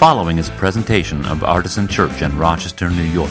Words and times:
following 0.00 0.38
is 0.38 0.48
a 0.48 0.52
presentation 0.52 1.22
of 1.26 1.44
Artisan 1.44 1.86
Church 1.86 2.22
in 2.22 2.34
Rochester, 2.38 2.88
New 2.88 3.02
York. 3.02 3.30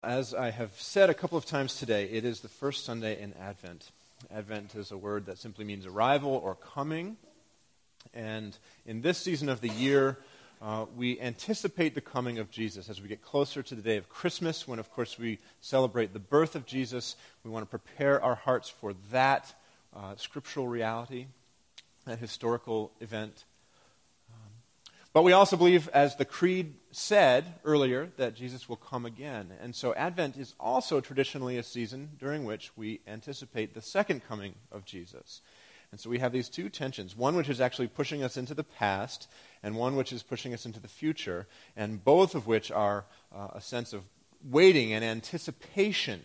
As 0.00 0.32
I 0.32 0.50
have 0.50 0.80
said 0.80 1.10
a 1.10 1.14
couple 1.14 1.36
of 1.36 1.44
times 1.44 1.76
today, 1.76 2.04
it 2.04 2.24
is 2.24 2.38
the 2.38 2.48
first 2.48 2.84
Sunday 2.84 3.20
in 3.20 3.34
Advent. 3.34 3.90
Advent 4.32 4.76
is 4.76 4.92
a 4.92 4.96
word 4.96 5.26
that 5.26 5.38
simply 5.38 5.64
means 5.64 5.86
arrival 5.86 6.30
or 6.30 6.54
coming. 6.54 7.16
And 8.14 8.56
in 8.86 9.02
this 9.02 9.18
season 9.18 9.48
of 9.48 9.60
the 9.60 9.70
year, 9.70 10.18
uh, 10.62 10.86
we 10.94 11.20
anticipate 11.20 11.96
the 11.96 12.00
coming 12.00 12.38
of 12.38 12.48
Jesus 12.48 12.88
as 12.88 13.02
we 13.02 13.08
get 13.08 13.22
closer 13.22 13.60
to 13.64 13.74
the 13.74 13.82
day 13.82 13.96
of 13.96 14.08
Christmas, 14.08 14.68
when, 14.68 14.78
of 14.78 14.92
course, 14.92 15.18
we 15.18 15.40
celebrate 15.60 16.12
the 16.12 16.20
birth 16.20 16.54
of 16.54 16.64
Jesus. 16.64 17.16
We 17.42 17.50
want 17.50 17.64
to 17.64 17.78
prepare 17.78 18.22
our 18.22 18.36
hearts 18.36 18.68
for 18.68 18.94
that 19.10 19.52
uh, 19.92 20.14
scriptural 20.14 20.68
reality 20.68 21.26
that 22.06 22.18
historical 22.18 22.92
event. 23.00 23.44
Um, 24.32 24.50
but 25.12 25.22
we 25.22 25.32
also 25.32 25.56
believe, 25.56 25.88
as 25.88 26.16
the 26.16 26.24
Creed 26.24 26.74
said 26.90 27.54
earlier, 27.64 28.10
that 28.16 28.34
Jesus 28.34 28.68
will 28.68 28.76
come 28.76 29.04
again. 29.04 29.52
And 29.60 29.74
so 29.74 29.92
Advent 29.94 30.36
is 30.36 30.54
also 30.58 31.00
traditionally 31.00 31.58
a 31.58 31.62
season 31.62 32.10
during 32.18 32.44
which 32.44 32.70
we 32.76 33.00
anticipate 33.06 33.74
the 33.74 33.82
second 33.82 34.26
coming 34.26 34.54
of 34.72 34.84
Jesus. 34.84 35.42
And 35.90 36.00
so 36.00 36.10
we 36.10 36.18
have 36.18 36.32
these 36.32 36.48
two 36.48 36.68
tensions 36.68 37.16
one 37.16 37.36
which 37.36 37.48
is 37.48 37.60
actually 37.60 37.88
pushing 37.88 38.22
us 38.22 38.36
into 38.36 38.54
the 38.54 38.64
past, 38.64 39.28
and 39.62 39.76
one 39.76 39.96
which 39.96 40.12
is 40.12 40.22
pushing 40.22 40.54
us 40.54 40.64
into 40.64 40.80
the 40.80 40.88
future, 40.88 41.46
and 41.76 42.04
both 42.04 42.34
of 42.34 42.46
which 42.46 42.70
are 42.70 43.04
uh, 43.34 43.48
a 43.54 43.60
sense 43.60 43.92
of 43.92 44.02
waiting 44.44 44.92
and 44.92 45.04
anticipation, 45.04 46.20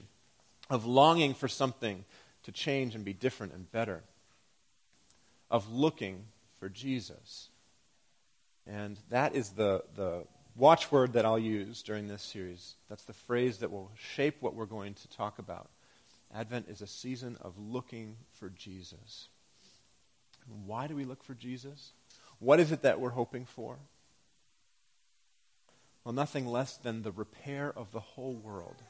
of 0.69 0.85
longing 0.85 1.33
for 1.33 1.47
something 1.47 2.05
to 2.43 2.51
change 2.51 2.95
and 2.95 3.05
be 3.05 3.13
different 3.13 3.53
and 3.53 3.71
better 3.71 4.03
of 5.51 5.71
looking 5.71 6.23
for 6.59 6.69
Jesus. 6.69 7.49
And 8.65 8.97
that 9.09 9.35
is 9.35 9.49
the, 9.49 9.83
the 9.95 10.23
watchword 10.55 11.13
that 11.13 11.25
I'll 11.25 11.37
use 11.37 11.83
during 11.83 12.07
this 12.07 12.23
series. 12.23 12.75
That's 12.89 13.03
the 13.03 13.13
phrase 13.13 13.57
that 13.57 13.71
will 13.71 13.91
shape 13.95 14.37
what 14.39 14.55
we're 14.55 14.65
going 14.65 14.93
to 14.95 15.09
talk 15.09 15.37
about. 15.37 15.69
Advent 16.33 16.67
is 16.69 16.81
a 16.81 16.87
season 16.87 17.37
of 17.41 17.59
looking 17.59 18.15
for 18.39 18.49
Jesus. 18.49 19.27
Why 20.65 20.87
do 20.87 20.95
we 20.95 21.03
look 21.03 21.23
for 21.23 21.33
Jesus? 21.33 21.91
What 22.39 22.59
is 22.59 22.71
it 22.71 22.83
that 22.83 23.01
we're 23.01 23.09
hoping 23.09 23.45
for? 23.45 23.77
Well, 26.05 26.13
nothing 26.13 26.47
less 26.47 26.77
than 26.77 27.03
the 27.03 27.11
repair 27.11 27.71
of 27.75 27.91
the 27.91 27.99
whole 27.99 28.33
world. 28.33 28.81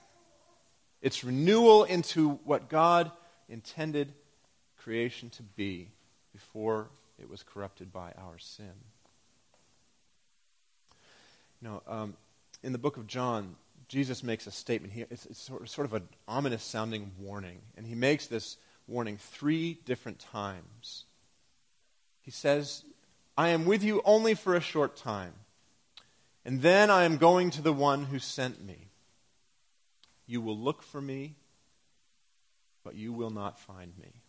It's 1.02 1.23
renewal 1.23 1.84
into 1.84 2.40
what 2.46 2.70
God 2.70 3.12
intended 3.50 4.14
creation 4.78 5.30
to 5.31 5.44
be 5.44 5.90
before 6.34 6.90
it 7.20 7.30
was 7.30 7.44
corrupted 7.44 7.92
by 7.92 8.12
our 8.18 8.38
sin. 8.38 8.74
You 11.62 11.70
know, 11.70 11.84
um, 11.88 12.14
in 12.64 12.72
the 12.72 12.78
book 12.78 12.98
of 12.98 13.08
John, 13.08 13.56
Jesus 13.88 14.24
makes 14.24 14.48
a 14.48 14.52
statement. 14.52 14.94
He, 14.94 15.02
it's, 15.02 15.26
it's 15.26 15.42
sort 15.42 15.86
of 15.86 15.94
an 15.94 16.08
ominous 16.28 16.64
sounding 16.64 17.12
warning. 17.20 17.59
And 17.78 17.86
he 17.86 17.96
makes 17.96 18.28
this 18.28 18.58
warning 18.88 19.18
three 19.18 19.80
different 19.86 20.20
times. 20.20 21.06
He 22.22 22.32
says, 22.32 22.84
I 23.38 23.50
am 23.50 23.66
with 23.66 23.84
you 23.84 24.02
only 24.06 24.34
for 24.34 24.56
a 24.56 24.62
short 24.62 24.96
time, 24.96 25.34
and 26.46 26.62
then 26.62 26.90
I 26.90 27.04
am 27.04 27.18
going 27.18 27.50
to 27.52 27.62
the 27.62 27.74
one 27.74 28.06
who 28.06 28.20
sent 28.20 28.64
me. 28.64 28.88
You 30.28 30.42
will 30.42 30.58
look 30.58 30.84
for 30.84 31.02
me, 31.02 31.36
but 32.84 32.96
you 32.96 33.14
will 33.14 33.30
not 33.30 33.59
find 33.59 33.94
me. 33.98 34.20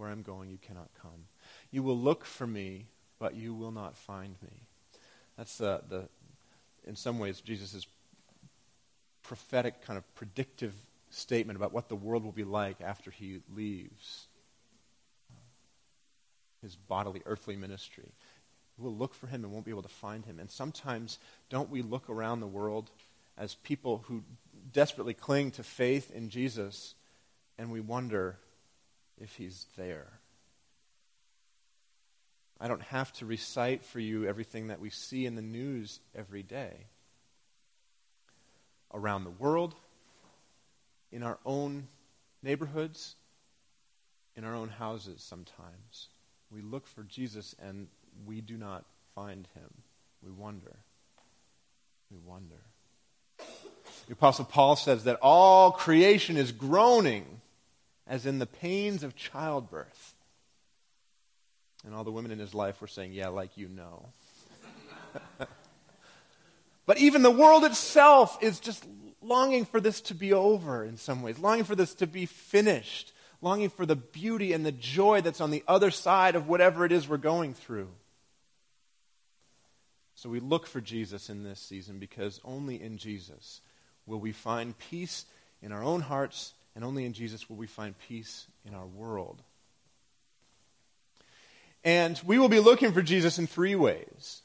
Where 0.00 0.08
I'm 0.08 0.22
going, 0.22 0.48
you 0.48 0.56
cannot 0.56 0.88
come. 1.02 1.26
You 1.70 1.82
will 1.82 1.98
look 1.98 2.24
for 2.24 2.46
me, 2.46 2.86
but 3.18 3.34
you 3.34 3.52
will 3.52 3.70
not 3.70 3.98
find 3.98 4.34
me. 4.40 4.62
That's 5.36 5.58
the, 5.58 5.82
the 5.90 6.08
in 6.88 6.96
some 6.96 7.18
ways, 7.18 7.42
Jesus' 7.42 7.86
prophetic, 9.22 9.84
kind 9.84 9.98
of 9.98 10.14
predictive 10.14 10.72
statement 11.10 11.58
about 11.58 11.74
what 11.74 11.90
the 11.90 11.96
world 11.96 12.24
will 12.24 12.32
be 12.32 12.44
like 12.44 12.80
after 12.80 13.10
he 13.10 13.42
leaves 13.54 14.28
his 16.62 16.76
bodily, 16.76 17.20
earthly 17.26 17.56
ministry. 17.56 18.08
We'll 18.78 18.96
look 18.96 19.12
for 19.12 19.26
him 19.26 19.44
and 19.44 19.52
won't 19.52 19.66
be 19.66 19.70
able 19.70 19.82
to 19.82 19.88
find 19.88 20.24
him. 20.24 20.38
And 20.40 20.50
sometimes, 20.50 21.18
don't 21.50 21.68
we 21.68 21.82
look 21.82 22.08
around 22.08 22.40
the 22.40 22.46
world 22.46 22.90
as 23.36 23.54
people 23.54 24.02
who 24.06 24.22
desperately 24.72 25.12
cling 25.12 25.50
to 25.50 25.62
faith 25.62 26.10
in 26.10 26.30
Jesus 26.30 26.94
and 27.58 27.70
we 27.70 27.80
wonder, 27.80 28.38
if 29.20 29.36
he's 29.36 29.66
there. 29.76 30.08
I 32.60 32.68
don't 32.68 32.82
have 32.82 33.12
to 33.14 33.26
recite 33.26 33.84
for 33.84 34.00
you 34.00 34.26
everything 34.26 34.68
that 34.68 34.80
we 34.80 34.90
see 34.90 35.24
in 35.24 35.34
the 35.34 35.42
news 35.42 36.00
every 36.14 36.42
day. 36.42 36.86
Around 38.92 39.24
the 39.24 39.30
world, 39.30 39.74
in 41.12 41.22
our 41.22 41.38
own 41.46 41.88
neighborhoods, 42.42 43.16
in 44.36 44.44
our 44.44 44.54
own 44.54 44.68
houses 44.68 45.22
sometimes. 45.22 46.08
We 46.50 46.60
look 46.60 46.86
for 46.86 47.02
Jesus 47.04 47.54
and 47.62 47.88
we 48.26 48.40
do 48.40 48.56
not 48.56 48.84
find 49.14 49.48
him. 49.54 49.70
We 50.22 50.30
wonder. 50.30 50.76
We 52.10 52.18
wonder. 52.18 52.60
The 54.06 54.12
Apostle 54.12 54.44
Paul 54.44 54.76
says 54.76 55.04
that 55.04 55.18
all 55.22 55.70
creation 55.70 56.36
is 56.36 56.52
groaning 56.52 57.39
as 58.10 58.26
in 58.26 58.40
the 58.40 58.46
pains 58.46 59.04
of 59.04 59.14
childbirth. 59.14 60.14
And 61.86 61.94
all 61.94 62.04
the 62.04 62.10
women 62.10 62.32
in 62.32 62.40
his 62.40 62.54
life 62.54 62.80
were 62.80 62.88
saying, 62.88 63.12
Yeah, 63.12 63.28
like 63.28 63.56
you 63.56 63.68
know. 63.68 64.08
but 66.86 66.98
even 66.98 67.22
the 67.22 67.30
world 67.30 67.64
itself 67.64 68.36
is 68.42 68.58
just 68.60 68.84
longing 69.22 69.64
for 69.64 69.80
this 69.80 70.00
to 70.02 70.14
be 70.14 70.32
over 70.32 70.84
in 70.84 70.96
some 70.96 71.22
ways, 71.22 71.38
longing 71.38 71.64
for 71.64 71.76
this 71.76 71.94
to 71.94 72.06
be 72.06 72.26
finished, 72.26 73.12
longing 73.40 73.70
for 73.70 73.86
the 73.86 73.96
beauty 73.96 74.52
and 74.52 74.66
the 74.66 74.72
joy 74.72 75.20
that's 75.20 75.40
on 75.40 75.52
the 75.52 75.62
other 75.68 75.92
side 75.92 76.34
of 76.34 76.48
whatever 76.48 76.84
it 76.84 76.92
is 76.92 77.08
we're 77.08 77.16
going 77.16 77.54
through. 77.54 77.88
So 80.16 80.28
we 80.28 80.40
look 80.40 80.66
for 80.66 80.80
Jesus 80.80 81.30
in 81.30 81.44
this 81.44 81.60
season 81.60 81.98
because 81.98 82.40
only 82.44 82.82
in 82.82 82.98
Jesus 82.98 83.60
will 84.04 84.20
we 84.20 84.32
find 84.32 84.76
peace 84.78 85.24
in 85.62 85.70
our 85.72 85.82
own 85.82 86.00
hearts 86.00 86.54
and 86.74 86.84
only 86.84 87.04
in 87.04 87.12
Jesus 87.12 87.48
will 87.48 87.56
we 87.56 87.66
find 87.66 87.98
peace 87.98 88.46
in 88.64 88.74
our 88.74 88.86
world. 88.86 89.42
And 91.82 92.20
we 92.24 92.38
will 92.38 92.48
be 92.48 92.60
looking 92.60 92.92
for 92.92 93.02
Jesus 93.02 93.38
in 93.38 93.46
three 93.46 93.74
ways. 93.74 94.42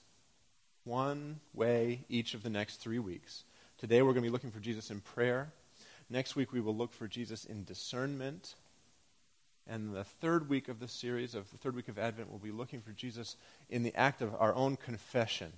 One 0.85 1.39
way 1.53 2.05
each 2.09 2.33
of 2.33 2.43
the 2.43 2.49
next 2.49 2.77
three 2.77 2.99
weeks. 2.99 3.43
Today 3.77 4.01
we're 4.01 4.13
going 4.13 4.23
to 4.23 4.29
be 4.29 4.33
looking 4.33 4.51
for 4.51 4.59
Jesus 4.59 4.89
in 4.89 5.01
prayer. 5.01 5.51
Next 6.09 6.35
week 6.35 6.53
we 6.53 6.61
will 6.61 6.75
look 6.75 6.93
for 6.93 7.07
Jesus 7.07 7.45
in 7.45 7.63
discernment. 7.63 8.55
And 9.67 9.93
the 9.93 10.03
third 10.03 10.47
week 10.47 10.69
of 10.69 10.79
the 10.79 10.87
series, 10.87 11.33
of 11.33 11.49
the 11.51 11.57
third 11.57 11.75
week 11.75 11.87
of 11.87 11.97
Advent, 11.97 12.29
we'll 12.29 12.39
be 12.39 12.51
looking 12.51 12.81
for 12.81 12.91
Jesus 12.91 13.35
in 13.69 13.83
the 13.83 13.95
act 13.95 14.21
of 14.21 14.35
our 14.39 14.53
own 14.53 14.77
confession. 14.77 15.51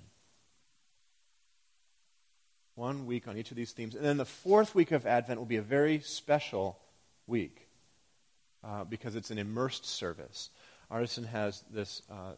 One 2.78 3.08
week 3.08 3.28
on 3.28 3.38
each 3.38 3.50
of 3.50 3.58
these 3.58 3.72
themes. 3.72 3.96
And 3.96 4.06
then 4.06 4.18
the 4.18 4.26
fourth 4.26 4.76
week 4.76 4.92
of 4.92 5.08
Advent 5.08 5.40
will 5.40 5.48
be 5.48 5.56
a 5.56 5.64
very 5.64 6.00
special 6.02 6.78
week 7.26 7.68
uh, 8.64 8.84
because 8.84 9.16
it's 9.16 9.32
an 9.32 9.40
immersed 9.40 9.84
service. 9.84 10.52
Artisan 10.92 11.24
has 11.24 11.64
this 11.72 12.04
uh, 12.12 12.34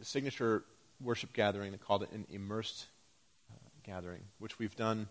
signature 0.00 0.64
worship 1.02 1.34
gathering, 1.34 1.70
they 1.70 1.76
called 1.76 2.02
it 2.02 2.10
an 2.12 2.24
immersed 2.30 2.86
uh, 3.52 3.68
gathering, 3.84 4.22
which 4.38 4.58
we've 4.58 4.74
done 4.74 5.06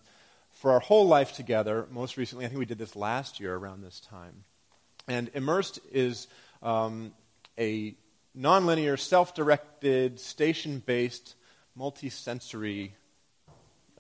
for 0.53 0.72
our 0.72 0.79
whole 0.79 1.05
life 1.05 1.34
together. 1.34 1.85
Most 1.91 2.17
recently, 2.17 2.44
I 2.44 2.47
think 2.47 2.57
we 2.57 2.66
did 2.66 2.79
this 2.79 2.95
last 2.95 3.40
year 3.40 3.53
around 3.55 3.84
this 3.84 4.00
time. 4.00 4.44
And 5.07 5.29
immersed 5.35 5.81
is 5.91 6.28
um, 6.63 7.14
a 7.59 7.93
nonlinear, 8.35 8.99
self 8.99 9.35
directed, 9.35 10.20
station 10.20 10.81
based, 10.84 11.35
multi-sensory 11.75 12.96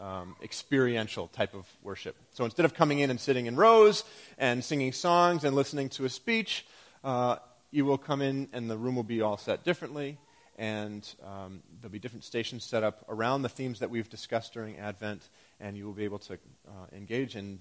um, 0.03 0.35
experiential 0.43 1.29
type 1.29 1.53
of 1.53 1.65
worship. 1.81 2.15
So 2.33 2.43
instead 2.43 2.65
of 2.65 2.73
coming 2.73 2.99
in 2.99 3.09
and 3.09 3.19
sitting 3.19 3.45
in 3.45 3.55
rows 3.55 4.03
and 4.37 4.63
singing 4.63 4.91
songs 4.91 5.45
and 5.45 5.55
listening 5.55 5.89
to 5.89 6.05
a 6.05 6.09
speech, 6.09 6.65
uh, 7.03 7.37
you 7.71 7.85
will 7.85 7.97
come 7.97 8.21
in 8.21 8.49
and 8.51 8.69
the 8.69 8.77
room 8.77 8.95
will 8.95 9.03
be 9.03 9.21
all 9.21 9.37
set 9.37 9.63
differently, 9.63 10.17
and 10.57 11.07
um, 11.23 11.61
there'll 11.79 11.91
be 11.91 11.99
different 11.99 12.23
stations 12.23 12.63
set 12.63 12.83
up 12.83 13.05
around 13.07 13.41
the 13.41 13.49
themes 13.49 13.79
that 13.79 13.89
we've 13.89 14.09
discussed 14.09 14.53
during 14.53 14.77
Advent, 14.77 15.29
and 15.59 15.77
you 15.77 15.85
will 15.85 15.93
be 15.93 16.03
able 16.03 16.19
to 16.19 16.33
uh, 16.33 16.71
engage 16.95 17.35
in 17.35 17.59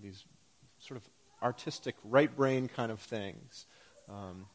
these 0.00 0.24
sort 0.78 1.00
of 1.00 1.08
artistic, 1.42 1.94
right 2.04 2.34
brain 2.34 2.68
kind 2.68 2.90
of 2.90 3.00
things. 3.00 3.66
Um, 4.08 4.46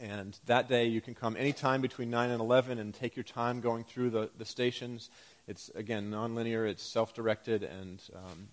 and 0.00 0.36
that 0.46 0.68
day 0.68 0.86
you 0.86 1.00
can 1.00 1.14
come 1.14 1.36
anytime 1.36 1.80
between 1.80 2.10
9 2.10 2.30
and 2.30 2.40
11 2.40 2.78
and 2.78 2.92
take 2.92 3.14
your 3.14 3.22
time 3.22 3.60
going 3.60 3.84
through 3.84 4.10
the, 4.10 4.30
the 4.36 4.44
stations 4.44 5.10
it's, 5.46 5.70
again, 5.74 6.10
nonlinear, 6.10 6.68
it's 6.68 6.82
self 6.82 7.14
directed, 7.14 7.62
and 7.62 8.02
um, 8.14 8.48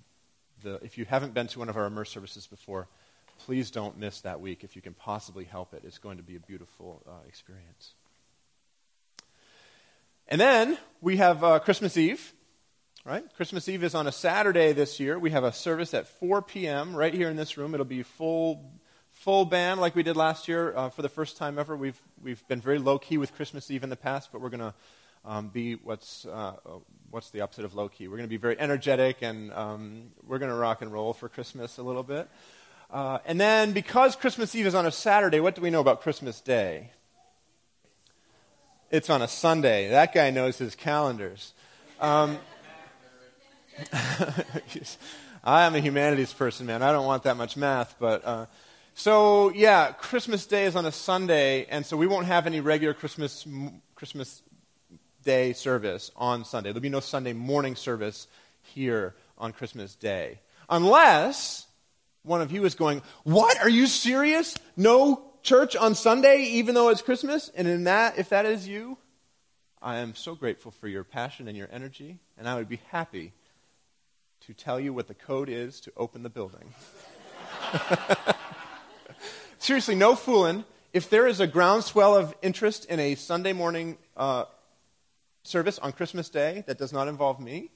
the, 0.63 0.75
if 0.83 0.97
you 0.97 1.05
haven't 1.05 1.33
been 1.33 1.47
to 1.47 1.59
one 1.59 1.69
of 1.69 1.77
our 1.77 1.85
immerse 1.85 2.09
services 2.09 2.47
before, 2.47 2.87
please 3.45 3.71
don't 3.71 3.97
miss 3.97 4.21
that 4.21 4.41
week 4.41 4.63
if 4.63 4.75
you 4.75 4.81
can 4.81 4.93
possibly 4.93 5.45
help 5.45 5.73
it. 5.73 5.83
It's 5.85 5.97
going 5.97 6.17
to 6.17 6.23
be 6.23 6.35
a 6.35 6.39
beautiful 6.39 7.01
uh, 7.07 7.27
experience. 7.27 7.93
And 10.27 10.39
then 10.39 10.77
we 11.01 11.17
have 11.17 11.43
uh, 11.43 11.59
Christmas 11.59 11.97
Eve. 11.97 12.33
Right? 13.03 13.23
Christmas 13.35 13.67
Eve 13.67 13.83
is 13.83 13.95
on 13.95 14.05
a 14.05 14.11
Saturday 14.11 14.73
this 14.73 14.99
year. 14.99 15.17
We 15.17 15.31
have 15.31 15.43
a 15.43 15.51
service 15.51 15.95
at 15.95 16.07
4 16.07 16.43
p.m. 16.43 16.95
right 16.95 17.11
here 17.11 17.29
in 17.29 17.35
this 17.35 17.57
room. 17.57 17.73
It'll 17.73 17.83
be 17.83 18.03
full, 18.03 18.71
full 19.09 19.45
band 19.45 19.81
like 19.81 19.95
we 19.95 20.03
did 20.03 20.15
last 20.15 20.47
year 20.47 20.75
uh, 20.75 20.89
for 20.89 21.01
the 21.01 21.09
first 21.09 21.35
time 21.35 21.57
ever. 21.57 21.75
We've, 21.75 21.99
we've 22.21 22.47
been 22.47 22.61
very 22.61 22.77
low 22.77 22.99
key 22.99 23.17
with 23.17 23.33
Christmas 23.33 23.71
Eve 23.71 23.81
in 23.81 23.89
the 23.89 23.95
past, 23.95 24.31
but 24.31 24.39
we're 24.39 24.49
going 24.49 24.59
to 24.59 24.75
um, 25.25 25.49
be 25.49 25.75
what's, 25.75 26.25
uh, 26.25 26.53
what's 27.09 27.29
the 27.29 27.41
opposite 27.41 27.65
of 27.65 27.75
low 27.75 27.89
key. 27.89 28.07
We're 28.07 28.17
going 28.17 28.27
to 28.27 28.29
be 28.29 28.37
very 28.37 28.59
energetic 28.59 29.17
and 29.21 29.51
um, 29.53 30.11
we're 30.25 30.39
going 30.39 30.51
to 30.51 30.57
rock 30.57 30.81
and 30.81 30.91
roll 30.91 31.13
for 31.13 31.29
Christmas 31.29 31.77
a 31.77 31.83
little 31.83 32.03
bit. 32.03 32.29
Uh, 32.89 33.19
and 33.25 33.39
then 33.39 33.71
because 33.71 34.15
Christmas 34.15 34.53
Eve 34.55 34.67
is 34.67 34.75
on 34.75 34.85
a 34.85 34.91
Saturday, 34.91 35.39
what 35.39 35.55
do 35.55 35.61
we 35.61 35.69
know 35.69 35.79
about 35.79 36.01
Christmas 36.01 36.41
Day? 36.41 36.89
It's 38.89 39.09
on 39.09 39.21
a 39.21 39.27
Sunday. 39.27 39.89
That 39.89 40.13
guy 40.13 40.31
knows 40.31 40.57
his 40.57 40.75
calendars. 40.75 41.53
Um, 42.01 42.39
I 45.43 45.63
am 45.63 45.75
a 45.75 45.79
humanities 45.79 46.33
person, 46.33 46.65
man. 46.65 46.83
I 46.83 46.91
don't 46.91 47.05
want 47.05 47.23
that 47.23 47.37
much 47.37 47.55
math, 47.55 47.95
but 47.99 48.25
uh, 48.25 48.47
so 48.93 49.51
yeah, 49.53 49.93
Christmas 49.93 50.45
Day 50.45 50.65
is 50.65 50.75
on 50.75 50.85
a 50.85 50.91
Sunday, 50.91 51.65
and 51.65 51.85
so 51.85 51.95
we 51.95 52.05
won't 52.05 52.25
have 52.25 52.45
any 52.45 52.59
regular 52.59 52.93
Christmas 52.93 53.47
Christmas 53.95 54.43
Day 55.23 55.53
service 55.53 56.11
on 56.15 56.45
Sunday. 56.45 56.69
There'll 56.69 56.81
be 56.81 56.89
no 56.89 56.99
Sunday 56.99 57.33
morning 57.33 57.75
service 57.75 58.27
here 58.61 59.15
on 59.37 59.53
Christmas 59.53 59.95
Day, 59.95 60.39
unless 60.69 61.67
one 62.23 62.41
of 62.41 62.51
you 62.51 62.65
is 62.65 62.75
going, 62.75 63.01
"What? 63.23 63.59
Are 63.59 63.69
you 63.69 63.87
serious? 63.87 64.55
No 64.75 65.23
church 65.43 65.75
on 65.75 65.95
Sunday, 65.95 66.43
even 66.43 66.75
though 66.75 66.89
it's 66.89 67.01
Christmas?" 67.01 67.49
And 67.55 67.67
in 67.67 67.85
that, 67.85 68.17
if 68.17 68.29
that 68.29 68.45
is 68.45 68.67
you, 68.67 68.97
I 69.81 69.97
am 69.97 70.15
so 70.15 70.35
grateful 70.35 70.71
for 70.71 70.87
your 70.87 71.03
passion 71.03 71.47
and 71.47 71.57
your 71.57 71.69
energy, 71.71 72.19
and 72.37 72.47
I 72.47 72.55
would 72.55 72.69
be 72.69 72.81
happy 72.89 73.33
to 74.41 74.53
tell 74.53 74.79
you 74.79 74.93
what 74.93 75.07
the 75.07 75.13
code 75.13 75.49
is 75.49 75.79
to 75.81 75.91
open 75.97 76.23
the 76.23 76.29
building. 76.29 76.73
Seriously, 79.59 79.95
no 79.95 80.15
fooling. 80.15 80.65
If 80.93 81.09
there 81.09 81.27
is 81.27 81.39
a 81.39 81.47
groundswell 81.47 82.15
of 82.15 82.35
interest 82.41 82.85
in 82.85 82.99
a 82.99 83.15
Sunday 83.15 83.53
morning 83.53 83.97
uh, 84.17 84.45
service 85.43 85.79
on 85.79 85.91
Christmas 85.91 86.29
Day 86.29 86.63
that 86.67 86.77
does 86.77 86.93
not 86.93 87.07
involve 87.07 87.39
me, 87.39 87.71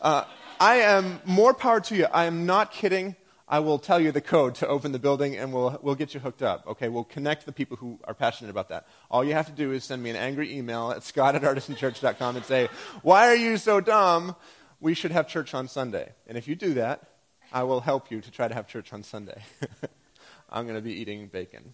uh, 0.00 0.24
I 0.60 0.76
am 0.76 1.20
more 1.24 1.54
power 1.54 1.80
to 1.80 1.94
you. 1.94 2.06
I 2.12 2.24
am 2.24 2.46
not 2.46 2.72
kidding. 2.72 3.16
I 3.46 3.58
will 3.60 3.78
tell 3.78 4.00
you 4.00 4.10
the 4.10 4.20
code 4.20 4.54
to 4.56 4.66
open 4.66 4.92
the 4.92 4.98
building 4.98 5.36
and 5.36 5.52
we'll, 5.52 5.78
we'll 5.82 5.94
get 5.94 6.14
you 6.14 6.20
hooked 6.20 6.42
up. 6.42 6.66
Okay, 6.66 6.88
we'll 6.88 7.04
connect 7.04 7.46
the 7.46 7.52
people 7.52 7.76
who 7.76 8.00
are 8.04 8.14
passionate 8.14 8.50
about 8.50 8.70
that. 8.70 8.86
All 9.10 9.24
you 9.24 9.34
have 9.34 9.46
to 9.46 9.52
do 9.52 9.72
is 9.72 9.84
send 9.84 10.02
me 10.02 10.10
an 10.10 10.16
angry 10.16 10.56
email 10.56 10.90
at 10.90 11.02
scott 11.02 11.34
at 11.34 11.42
artisanchurch.com 11.42 12.36
and 12.36 12.44
say, 12.44 12.68
Why 13.02 13.28
are 13.28 13.36
you 13.36 13.58
so 13.58 13.80
dumb? 13.80 14.34
we 14.84 14.92
should 14.92 15.12
have 15.12 15.26
church 15.26 15.54
on 15.54 15.66
Sunday. 15.66 16.12
And 16.26 16.36
if 16.36 16.46
you 16.46 16.54
do 16.54 16.74
that, 16.74 17.02
I 17.50 17.62
will 17.62 17.80
help 17.80 18.10
you 18.10 18.20
to 18.20 18.30
try 18.30 18.48
to 18.48 18.54
have 18.54 18.66
church 18.66 18.92
on 18.92 19.02
Sunday. 19.02 19.42
I'm 20.50 20.64
going 20.64 20.76
to 20.76 20.82
be 20.82 20.92
eating 20.92 21.26
bacon. 21.28 21.72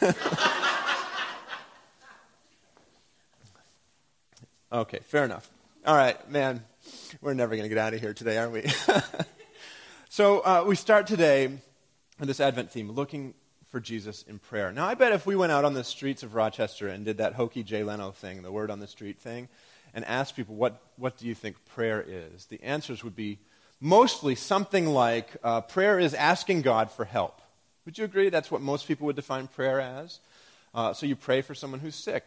okay, 4.72 5.00
fair 5.04 5.24
enough. 5.24 5.50
All 5.86 5.96
right, 5.96 6.30
man, 6.30 6.64
we're 7.20 7.34
never 7.34 7.54
going 7.54 7.64
to 7.64 7.68
get 7.68 7.78
out 7.78 7.94
of 7.94 8.00
here 8.00 8.14
today, 8.14 8.38
are 8.38 8.48
we? 8.48 8.64
so 10.08 10.40
uh, 10.40 10.64
we 10.66 10.76
start 10.76 11.06
today 11.06 11.48
with 12.18 12.28
this 12.28 12.40
Advent 12.40 12.70
theme, 12.70 12.90
looking 12.90 13.34
for 13.70 13.80
Jesus 13.80 14.22
in 14.22 14.38
prayer. 14.38 14.72
Now, 14.72 14.86
I 14.86 14.94
bet 14.94 15.12
if 15.12 15.26
we 15.26 15.36
went 15.36 15.52
out 15.52 15.64
on 15.64 15.74
the 15.74 15.84
streets 15.84 16.22
of 16.22 16.34
Rochester 16.34 16.88
and 16.88 17.04
did 17.04 17.18
that 17.18 17.34
hokey 17.34 17.62
Jay 17.62 17.82
Leno 17.82 18.12
thing, 18.12 18.42
the 18.42 18.52
word 18.52 18.70
on 18.70 18.80
the 18.80 18.86
street 18.86 19.18
thing, 19.18 19.48
and 19.94 20.04
asked 20.06 20.36
people, 20.36 20.54
what, 20.54 20.80
what 20.96 21.18
do 21.18 21.26
you 21.26 21.34
think 21.34 21.62
prayer 21.66 22.04
is? 22.06 22.46
The 22.46 22.62
answers 22.62 23.04
would 23.04 23.16
be 23.16 23.38
mostly 23.80 24.34
something 24.34 24.86
like 24.86 25.28
uh, 25.42 25.60
prayer 25.62 25.98
is 25.98 26.14
asking 26.14 26.62
God 26.62 26.90
for 26.90 27.04
help. 27.04 27.40
Would 27.84 27.98
you 27.98 28.04
agree 28.04 28.30
that's 28.30 28.50
what 28.50 28.62
most 28.62 28.86
people 28.86 29.06
would 29.06 29.16
define 29.16 29.48
prayer 29.48 29.80
as? 29.80 30.20
Uh, 30.74 30.94
so 30.94 31.04
you 31.04 31.16
pray 31.16 31.42
for 31.42 31.54
someone 31.54 31.80
who's 31.80 31.96
sick. 31.96 32.24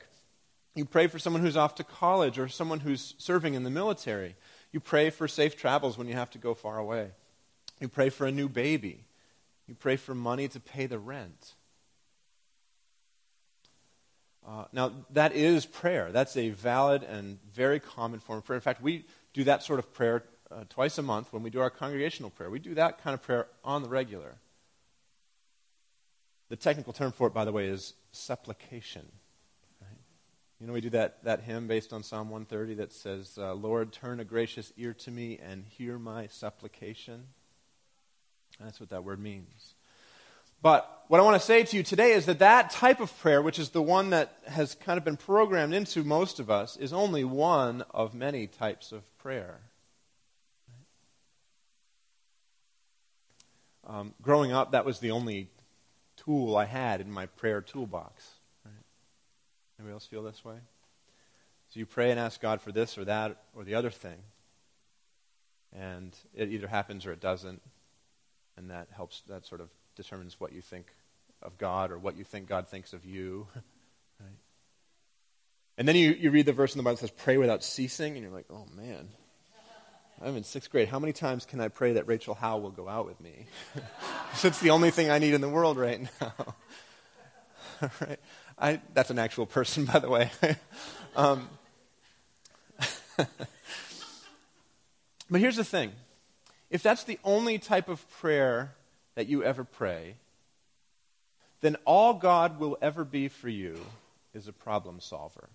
You 0.76 0.84
pray 0.84 1.08
for 1.08 1.20
someone 1.20 1.42
who's 1.42 1.56
off 1.56 1.76
to 1.76 1.84
college 1.86 2.38
or 2.38 2.50
someone 2.50 2.82
who's 2.82 3.16
serving 3.18 3.54
in 3.54 3.64
the 3.64 3.70
military. 3.70 4.36
You 4.74 4.82
pray 4.82 5.10
for 5.10 5.28
safe 5.28 5.56
travels 5.56 5.98
when 5.98 6.08
you 6.08 6.16
have 6.16 6.30
to 6.32 6.38
go 6.38 6.54
far 6.54 6.78
away. 6.78 7.12
You 7.80 7.88
pray 7.88 8.10
for 8.10 8.28
a 8.28 8.32
new 8.32 8.50
baby. 8.50 9.06
You 9.68 9.76
pray 9.76 9.96
for 9.96 10.14
money 10.14 10.50
to 10.50 10.60
pay 10.60 10.86
the 10.86 11.00
rent. 11.00 11.54
Uh, 14.48 14.66
now, 14.74 14.92
that 15.12 15.34
is 15.34 15.66
prayer. 15.66 16.12
That's 16.12 16.38
a 16.38 16.50
valid 16.50 17.04
and 17.04 17.40
very 17.54 17.80
common 17.80 18.20
form 18.20 18.40
of 18.40 18.46
prayer. 18.46 18.58
In 18.58 18.62
fact, 18.62 18.82
we 18.82 19.06
do 19.34 19.46
that 19.46 19.64
sort 19.64 19.80
of 19.80 19.92
prayer 19.94 20.24
uh, 20.52 20.66
twice 20.70 20.98
a 20.98 21.02
month 21.02 21.34
when 21.34 21.42
we 21.42 21.50
do 21.50 21.62
our 21.62 21.70
congregational 21.70 22.30
prayer. 22.30 22.50
We 22.50 22.60
do 22.60 22.76
that 22.76 23.02
kind 23.02 23.14
of 23.14 23.24
prayer 23.24 23.48
on 23.64 23.82
the 23.82 23.90
regular. 23.90 24.36
The 26.50 26.56
technical 26.56 26.94
term 26.94 27.12
for 27.12 27.28
it, 27.28 27.34
by 27.34 27.46
the 27.46 27.52
way, 27.52 27.68
is 27.68 27.94
supplication. 28.12 29.06
You 30.60 30.68
know, 30.68 30.74
we 30.74 30.80
do 30.80 30.90
that, 30.92 31.24
that 31.26 31.42
hymn 31.42 31.68
based 31.68 31.92
on 31.92 32.02
Psalm 32.02 32.30
130 32.30 32.76
that 32.76 32.94
says, 32.94 33.38
uh, 33.38 33.54
Lord, 33.54 33.92
turn 33.92 34.22
a 34.22 34.24
gracious 34.24 34.72
ear 34.78 34.94
to 34.94 35.12
me 35.12 35.38
and 35.38 35.66
hear 35.66 36.00
my 36.00 36.28
supplication. 36.28 37.26
that's 38.60 38.80
what 38.80 38.90
that 38.90 39.04
word 39.04 39.20
means. 39.20 39.76
But 40.62 41.04
what 41.10 41.20
I 41.20 41.24
want 41.24 41.40
to 41.40 41.46
say 41.46 41.64
to 41.64 41.78
you 41.78 41.84
today 41.84 42.14
is 42.14 42.26
that 42.28 42.40
that 42.40 42.70
type 42.70 43.02
of 43.02 43.16
prayer, 43.20 43.42
which 43.42 43.60
is 43.60 43.70
the 43.70 43.82
one 43.82 44.12
that 44.12 44.38
has 44.48 44.76
kind 44.76 44.98
of 44.98 45.04
been 45.04 45.18
programmed 45.18 45.74
into 45.74 46.04
most 46.06 46.40
of 46.40 46.50
us, 46.50 46.78
is 46.78 46.94
only 46.94 47.26
one 47.26 47.84
of 47.92 48.14
many 48.14 48.48
types 48.48 48.94
of 48.94 49.04
prayer. 49.18 49.60
Um, 53.86 54.14
growing 54.22 54.54
up, 54.54 54.72
that 54.72 54.86
was 54.86 55.00
the 55.00 55.12
only 55.12 55.50
tool 56.16 56.56
I 56.56 56.66
had 56.66 57.02
in 57.02 57.12
my 57.12 57.26
prayer 57.26 57.60
toolbox. 57.62 58.35
Anybody 59.86 59.98
else 59.98 60.08
feel 60.08 60.24
this 60.24 60.44
way? 60.44 60.56
So 61.70 61.80
you 61.80 61.86
pray 61.86 62.10
and 62.10 62.20
ask 62.20 62.42
God 62.42 62.60
for 62.60 62.72
this 62.72 62.98
or 62.98 63.06
that 63.06 63.44
or 63.56 63.64
the 63.64 63.76
other 63.76 63.92
thing, 63.92 64.18
and 65.78 66.12
it 66.34 66.50
either 66.50 66.66
happens 66.66 67.06
or 67.06 67.12
it 67.12 67.20
doesn't, 67.20 67.62
and 68.58 68.72
that 68.72 68.88
helps. 68.96 69.22
That 69.30 69.46
sort 69.46 69.62
of 69.62 69.70
determines 69.96 70.40
what 70.40 70.54
you 70.54 70.62
think 70.62 70.88
of 71.44 71.60
God 71.60 71.92
or 71.92 72.00
what 72.00 72.18
you 72.18 72.24
think 72.24 72.48
God 72.48 72.68
thinks 72.68 72.94
of 72.94 73.06
you. 73.06 73.46
right? 74.20 74.30
And 75.78 75.88
then 75.88 75.96
you, 75.96 76.14
you 76.14 76.32
read 76.32 76.48
the 76.48 76.54
verse 76.54 76.74
in 76.74 76.80
the 76.80 76.84
Bible 76.84 76.96
that 76.96 77.02
says, 77.02 77.12
pray 77.12 77.38
without 77.38 77.64
ceasing, 77.64 78.14
and 78.14 78.24
you're 78.24 78.34
like, 78.34 78.48
oh 78.50 78.66
man, 78.76 79.10
I'm 80.20 80.36
in 80.36 80.44
sixth 80.44 80.72
grade. 80.72 80.88
How 80.88 80.98
many 80.98 81.14
times 81.14 81.46
can 81.46 81.62
I 81.62 81.68
pray 81.68 81.94
that 81.94 82.08
Rachel 82.08 82.34
Howe 82.34 82.58
will 82.58 82.72
go 82.72 82.90
out 82.90 83.06
with 83.06 83.22
me? 83.22 83.46
It's 84.44 84.60
the 84.60 84.72
only 84.72 84.92
thing 84.92 85.10
I 85.10 85.20
need 85.20 85.34
in 85.34 85.42
the 85.42 85.48
world 85.48 85.78
right 85.78 86.02
now. 86.20 86.56
right? 88.02 88.20
I, 88.58 88.82
that's 88.94 89.10
an 89.10 89.20
actual 89.20 89.46
person, 89.46 89.86
by 89.94 90.00
the 90.00 90.10
way. 90.10 90.32
um, 91.16 91.50
but 93.18 93.28
here's 95.42 95.56
the 95.56 95.64
thing 95.64 95.92
if 96.70 96.84
that's 96.84 97.04
the 97.04 97.20
only 97.24 97.58
type 97.58 97.90
of 97.90 98.10
prayer 98.20 98.76
that 99.16 99.28
you 99.28 99.44
ever 99.44 99.64
pray, 99.64 100.16
then 101.62 101.78
all 101.86 102.14
God 102.14 102.60
will 102.60 102.78
ever 102.82 103.06
be 103.06 103.28
for 103.28 103.50
you 103.50 103.80
is 104.34 104.48
a 104.48 104.54
problem 104.54 105.00
solver. 105.00 105.50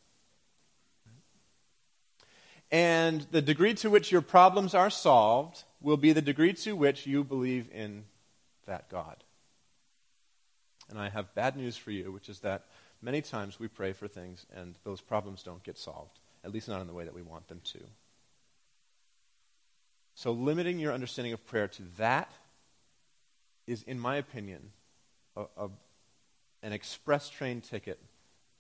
And 2.72 3.26
the 3.32 3.42
degree 3.42 3.74
to 3.74 3.90
which 3.90 4.12
your 4.12 4.22
problems 4.22 4.74
are 4.74 4.90
solved 4.90 5.64
will 5.80 5.96
be 5.96 6.12
the 6.12 6.22
degree 6.22 6.52
to 6.52 6.74
which 6.74 7.06
you 7.06 7.24
believe 7.24 7.68
in 7.72 8.04
that 8.66 8.88
God. 8.88 9.24
And 10.88 10.98
I 10.98 11.08
have 11.08 11.34
bad 11.34 11.56
news 11.56 11.76
for 11.76 11.90
you, 11.90 12.12
which 12.12 12.28
is 12.28 12.40
that 12.40 12.64
many 13.02 13.22
times 13.22 13.58
we 13.58 13.68
pray 13.68 13.92
for 13.92 14.08
things 14.08 14.46
and 14.54 14.76
those 14.84 15.00
problems 15.00 15.42
don't 15.42 15.62
get 15.62 15.78
solved, 15.78 16.18
at 16.44 16.52
least 16.52 16.68
not 16.68 16.80
in 16.80 16.86
the 16.86 16.92
way 16.92 17.04
that 17.04 17.14
we 17.14 17.22
want 17.22 17.48
them 17.48 17.60
to. 17.64 17.80
So, 20.14 20.32
limiting 20.32 20.78
your 20.78 20.92
understanding 20.92 21.32
of 21.32 21.46
prayer 21.46 21.68
to 21.68 21.82
that 21.96 22.30
is, 23.66 23.82
in 23.84 23.98
my 23.98 24.16
opinion, 24.16 24.72
a, 25.36 25.44
a, 25.56 25.68
an 26.62 26.72
express 26.72 27.30
train 27.30 27.60
ticket 27.60 27.98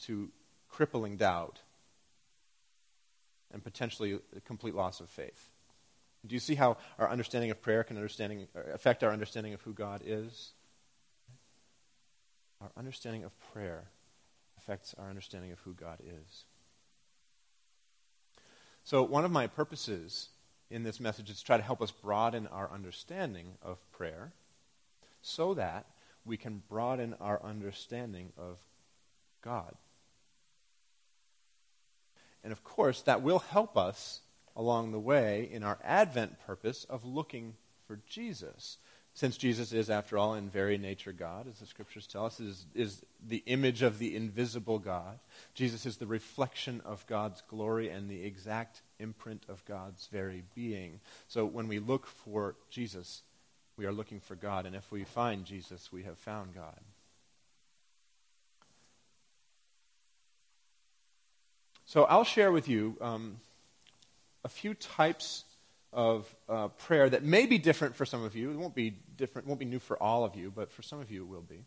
to 0.04 0.30
crippling 0.68 1.16
doubt 1.16 1.58
and 3.52 3.62
potentially 3.62 4.18
a 4.36 4.40
complete 4.40 4.74
loss 4.74 5.00
of 5.00 5.10
faith. 5.10 5.50
Do 6.26 6.34
you 6.34 6.40
see 6.40 6.54
how 6.54 6.76
our 6.98 7.10
understanding 7.10 7.50
of 7.50 7.60
prayer 7.60 7.82
can 7.82 7.96
understanding, 7.96 8.46
uh, 8.54 8.72
affect 8.72 9.02
our 9.02 9.10
understanding 9.10 9.54
of 9.54 9.60
who 9.62 9.72
God 9.72 10.02
is? 10.04 10.52
Our 12.60 12.70
understanding 12.76 13.24
of 13.24 13.32
prayer 13.52 13.84
affects 14.70 14.94
our 14.98 15.08
understanding 15.08 15.50
of 15.50 15.58
who 15.60 15.74
God 15.74 15.98
is. 16.00 16.44
So, 18.84 19.02
one 19.02 19.24
of 19.24 19.32
my 19.32 19.48
purposes 19.48 20.28
in 20.70 20.84
this 20.84 21.00
message 21.00 21.28
is 21.28 21.40
to 21.40 21.44
try 21.44 21.56
to 21.56 21.62
help 21.62 21.82
us 21.82 21.90
broaden 21.90 22.46
our 22.46 22.70
understanding 22.70 23.54
of 23.62 23.78
prayer 23.90 24.32
so 25.22 25.54
that 25.54 25.86
we 26.24 26.36
can 26.36 26.62
broaden 26.68 27.16
our 27.20 27.42
understanding 27.42 28.32
of 28.38 28.58
God. 29.42 29.74
And 32.44 32.52
of 32.52 32.62
course, 32.62 33.02
that 33.02 33.22
will 33.22 33.40
help 33.40 33.76
us 33.76 34.20
along 34.54 34.92
the 34.92 35.00
way 35.00 35.48
in 35.50 35.64
our 35.64 35.80
Advent 35.82 36.38
purpose 36.46 36.84
of 36.84 37.04
looking 37.04 37.54
for 37.88 37.98
Jesus. 38.06 38.78
Since 39.14 39.36
Jesus 39.36 39.72
is, 39.72 39.90
after 39.90 40.16
all, 40.16 40.34
in 40.34 40.48
very 40.48 40.78
nature 40.78 41.12
God, 41.12 41.46
as 41.48 41.58
the 41.58 41.66
scriptures 41.66 42.06
tell 42.06 42.26
us, 42.26 42.40
is, 42.40 42.64
is 42.74 43.04
the 43.26 43.42
image 43.46 43.82
of 43.82 43.98
the 43.98 44.14
invisible 44.14 44.78
God. 44.78 45.18
Jesus 45.54 45.84
is 45.84 45.96
the 45.96 46.06
reflection 46.06 46.80
of 46.84 47.06
God's 47.06 47.42
glory 47.48 47.88
and 47.90 48.08
the 48.08 48.24
exact 48.24 48.82
imprint 48.98 49.44
of 49.48 49.64
God's 49.64 50.08
very 50.12 50.44
being. 50.54 51.00
So 51.28 51.44
when 51.44 51.66
we 51.66 51.80
look 51.80 52.06
for 52.06 52.54
Jesus, 52.70 53.22
we 53.76 53.84
are 53.84 53.92
looking 53.92 54.20
for 54.20 54.36
God. 54.36 54.64
And 54.64 54.76
if 54.76 54.90
we 54.92 55.04
find 55.04 55.44
Jesus, 55.44 55.92
we 55.92 56.04
have 56.04 56.18
found 56.18 56.54
God. 56.54 56.80
So 61.84 62.04
I'll 62.04 62.24
share 62.24 62.52
with 62.52 62.68
you 62.68 62.96
um, 63.00 63.40
a 64.44 64.48
few 64.48 64.74
types 64.74 65.44
of 65.92 66.32
uh, 66.48 66.68
prayer 66.68 67.08
that 67.08 67.24
may 67.24 67.46
be 67.46 67.58
different 67.58 67.96
for 67.96 68.04
some 68.04 68.22
of 68.22 68.36
you. 68.36 68.50
It 68.50 68.56
won't 68.56 68.74
be 68.74 68.96
different, 69.16 69.48
won't 69.48 69.60
be 69.60 69.66
new 69.66 69.80
for 69.80 70.00
all 70.02 70.24
of 70.24 70.36
you, 70.36 70.52
but 70.54 70.70
for 70.70 70.82
some 70.82 71.00
of 71.00 71.10
you 71.10 71.22
it 71.22 71.28
will 71.28 71.40
be. 71.42 71.64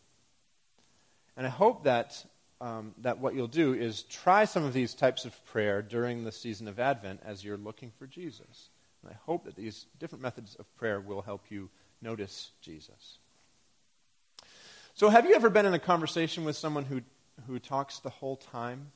And 1.35 1.45
I 1.45 1.49
hope 1.49 1.83
that 1.83 2.23
um, 2.61 2.93
that 2.99 3.19
what 3.19 3.35
you'll 3.35 3.47
do 3.47 3.73
is 3.73 4.03
try 4.03 4.45
some 4.45 4.63
of 4.63 4.71
these 4.71 4.93
types 4.93 5.25
of 5.25 5.45
prayer 5.45 5.81
during 5.81 6.23
the 6.23 6.31
season 6.31 6.69
of 6.69 6.79
Advent 6.79 7.19
as 7.25 7.43
you're 7.43 7.57
looking 7.57 7.91
for 7.99 8.07
Jesus. 8.07 8.69
And 9.01 9.11
I 9.11 9.17
hope 9.25 9.43
that 9.43 9.55
these 9.55 9.85
different 9.99 10.21
methods 10.21 10.55
of 10.55 10.73
prayer 10.77 11.01
will 11.01 11.21
help 11.21 11.43
you 11.49 11.69
notice 12.01 12.51
Jesus. 12.61 13.17
So, 14.93 15.09
have 15.09 15.25
you 15.25 15.35
ever 15.35 15.49
been 15.49 15.65
in 15.65 15.73
a 15.73 15.79
conversation 15.79 16.45
with 16.45 16.55
someone 16.55 16.85
who, 16.85 17.01
who 17.47 17.59
talks 17.59 17.99
the 17.99 18.09
whole 18.09 18.37
time? 18.37 18.91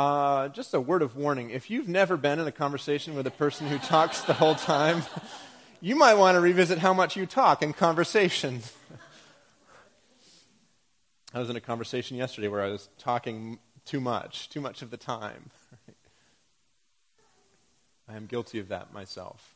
Uh, 0.00 0.48
just 0.48 0.72
a 0.72 0.80
word 0.80 1.02
of 1.02 1.14
warning. 1.14 1.50
If 1.50 1.68
you've 1.68 1.86
never 1.86 2.16
been 2.16 2.38
in 2.38 2.46
a 2.46 2.52
conversation 2.52 3.14
with 3.14 3.26
a 3.26 3.30
person 3.30 3.66
who 3.66 3.76
talks 3.76 4.22
the 4.22 4.32
whole 4.32 4.54
time, 4.54 5.02
you 5.82 5.94
might 5.94 6.14
want 6.14 6.36
to 6.36 6.40
revisit 6.40 6.78
how 6.78 6.94
much 6.94 7.16
you 7.16 7.26
talk 7.26 7.62
in 7.62 7.74
conversation. 7.74 8.62
I 11.34 11.38
was 11.38 11.50
in 11.50 11.56
a 11.56 11.60
conversation 11.60 12.16
yesterday 12.16 12.48
where 12.48 12.62
I 12.62 12.68
was 12.68 12.88
talking 12.96 13.58
too 13.84 14.00
much, 14.00 14.48
too 14.48 14.62
much 14.62 14.80
of 14.80 14.90
the 14.90 14.96
time. 14.96 15.50
I 18.08 18.16
am 18.16 18.24
guilty 18.24 18.58
of 18.58 18.68
that 18.68 18.94
myself. 18.94 19.54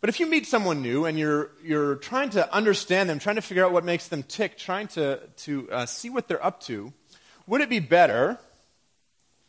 But 0.00 0.10
if 0.10 0.20
you 0.20 0.26
meet 0.26 0.46
someone 0.46 0.80
new 0.80 1.06
and 1.06 1.18
you're, 1.18 1.50
you're 1.62 1.96
trying 1.96 2.30
to 2.30 2.54
understand 2.54 3.10
them, 3.10 3.18
trying 3.18 3.36
to 3.36 3.42
figure 3.42 3.64
out 3.64 3.72
what 3.72 3.84
makes 3.84 4.08
them 4.08 4.22
tick, 4.22 4.56
trying 4.56 4.86
to, 4.88 5.20
to 5.38 5.70
uh, 5.72 5.86
see 5.86 6.08
what 6.08 6.28
they're 6.28 6.44
up 6.44 6.60
to, 6.62 6.92
would 7.46 7.60
it 7.60 7.68
be 7.68 7.80
better, 7.80 8.38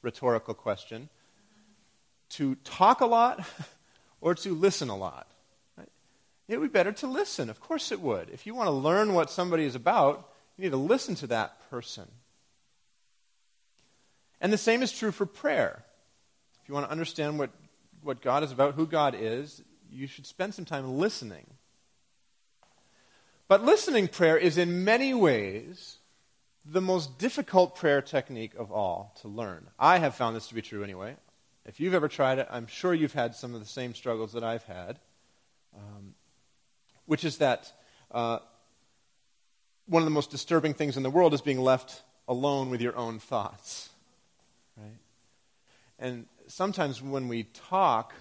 rhetorical 0.01 0.55
question, 0.55 1.09
to 2.29 2.55
talk 2.63 3.01
a 3.01 3.05
lot 3.05 3.45
or 4.21 4.33
to 4.35 4.55
listen 4.55 4.89
a 4.89 4.97
lot? 4.97 5.27
Right? 5.77 5.89
It 6.47 6.59
would 6.59 6.71
be 6.71 6.73
better 6.73 6.93
to 6.93 7.07
listen. 7.07 7.51
Of 7.51 7.59
course 7.59 7.91
it 7.91 8.01
would. 8.01 8.29
If 8.31 8.47
you 8.47 8.55
want 8.55 8.67
to 8.67 8.71
learn 8.71 9.13
what 9.13 9.29
somebody 9.29 9.65
is 9.65 9.75
about, 9.75 10.31
you 10.57 10.63
need 10.63 10.71
to 10.71 10.77
listen 10.77 11.13
to 11.15 11.27
that 11.27 11.69
person. 11.69 12.07
And 14.41 14.51
the 14.51 14.57
same 14.57 14.81
is 14.81 14.91
true 14.91 15.11
for 15.11 15.27
prayer. 15.27 15.83
If 16.63 16.69
you 16.69 16.73
want 16.73 16.87
to 16.87 16.91
understand 16.91 17.37
what, 17.37 17.51
what 18.01 18.21
God 18.21 18.43
is 18.43 18.51
about, 18.51 18.73
who 18.73 18.87
God 18.87 19.15
is, 19.17 19.61
you 19.91 20.07
should 20.07 20.25
spend 20.25 20.53
some 20.53 20.65
time 20.65 20.97
listening. 20.97 21.45
But 23.47 23.63
listening 23.63 24.07
prayer 24.07 24.37
is 24.37 24.57
in 24.57 24.83
many 24.83 25.13
ways 25.13 25.97
the 26.65 26.81
most 26.81 27.17
difficult 27.17 27.75
prayer 27.75 28.01
technique 28.01 28.53
of 28.55 28.71
all 28.71 29.15
to 29.21 29.27
learn. 29.27 29.67
I 29.79 29.97
have 29.97 30.15
found 30.15 30.35
this 30.35 30.47
to 30.49 30.55
be 30.55 30.61
true 30.61 30.83
anyway. 30.83 31.15
If 31.65 31.79
you've 31.79 31.93
ever 31.93 32.07
tried 32.07 32.39
it, 32.39 32.47
I'm 32.49 32.67
sure 32.67 32.93
you've 32.93 33.13
had 33.13 33.35
some 33.35 33.53
of 33.53 33.59
the 33.59 33.65
same 33.65 33.95
struggles 33.95 34.33
that 34.33 34.43
I've 34.43 34.63
had, 34.63 34.99
um, 35.75 36.13
which 37.05 37.25
is 37.25 37.37
that 37.37 37.71
uh, 38.11 38.39
one 39.87 40.01
of 40.01 40.05
the 40.05 40.11
most 40.11 40.29
disturbing 40.29 40.73
things 40.73 40.97
in 40.97 41.03
the 41.03 41.09
world 41.09 41.33
is 41.33 41.41
being 41.41 41.59
left 41.59 42.03
alone 42.27 42.69
with 42.69 42.81
your 42.81 42.95
own 42.95 43.19
thoughts. 43.19 43.89
Right? 44.77 44.97
And 45.97 46.27
sometimes 46.47 47.01
when 47.01 47.27
we 47.27 47.43
talk 47.43 48.13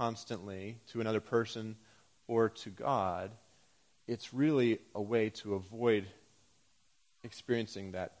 constantly 0.00 0.78
to 0.90 0.98
another 0.98 1.20
person 1.20 1.76
or 2.26 2.48
to 2.48 2.70
God, 2.70 3.30
it's 4.08 4.32
really 4.32 4.78
a 4.94 5.02
way 5.02 5.28
to 5.28 5.52
avoid 5.52 6.06
experiencing 7.22 7.92
that, 7.92 8.12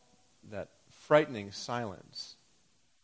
that 0.50 0.68
frightening 0.90 1.52
silence, 1.52 2.36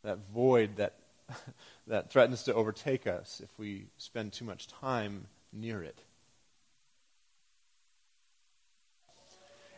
that 0.04 0.18
void 0.30 0.76
that, 0.76 0.92
that 1.86 2.10
threatens 2.10 2.42
to 2.42 2.52
overtake 2.52 3.06
us 3.06 3.40
if 3.42 3.48
we 3.58 3.86
spend 3.96 4.34
too 4.34 4.44
much 4.44 4.68
time 4.68 5.26
near 5.54 5.82
it. 5.82 5.98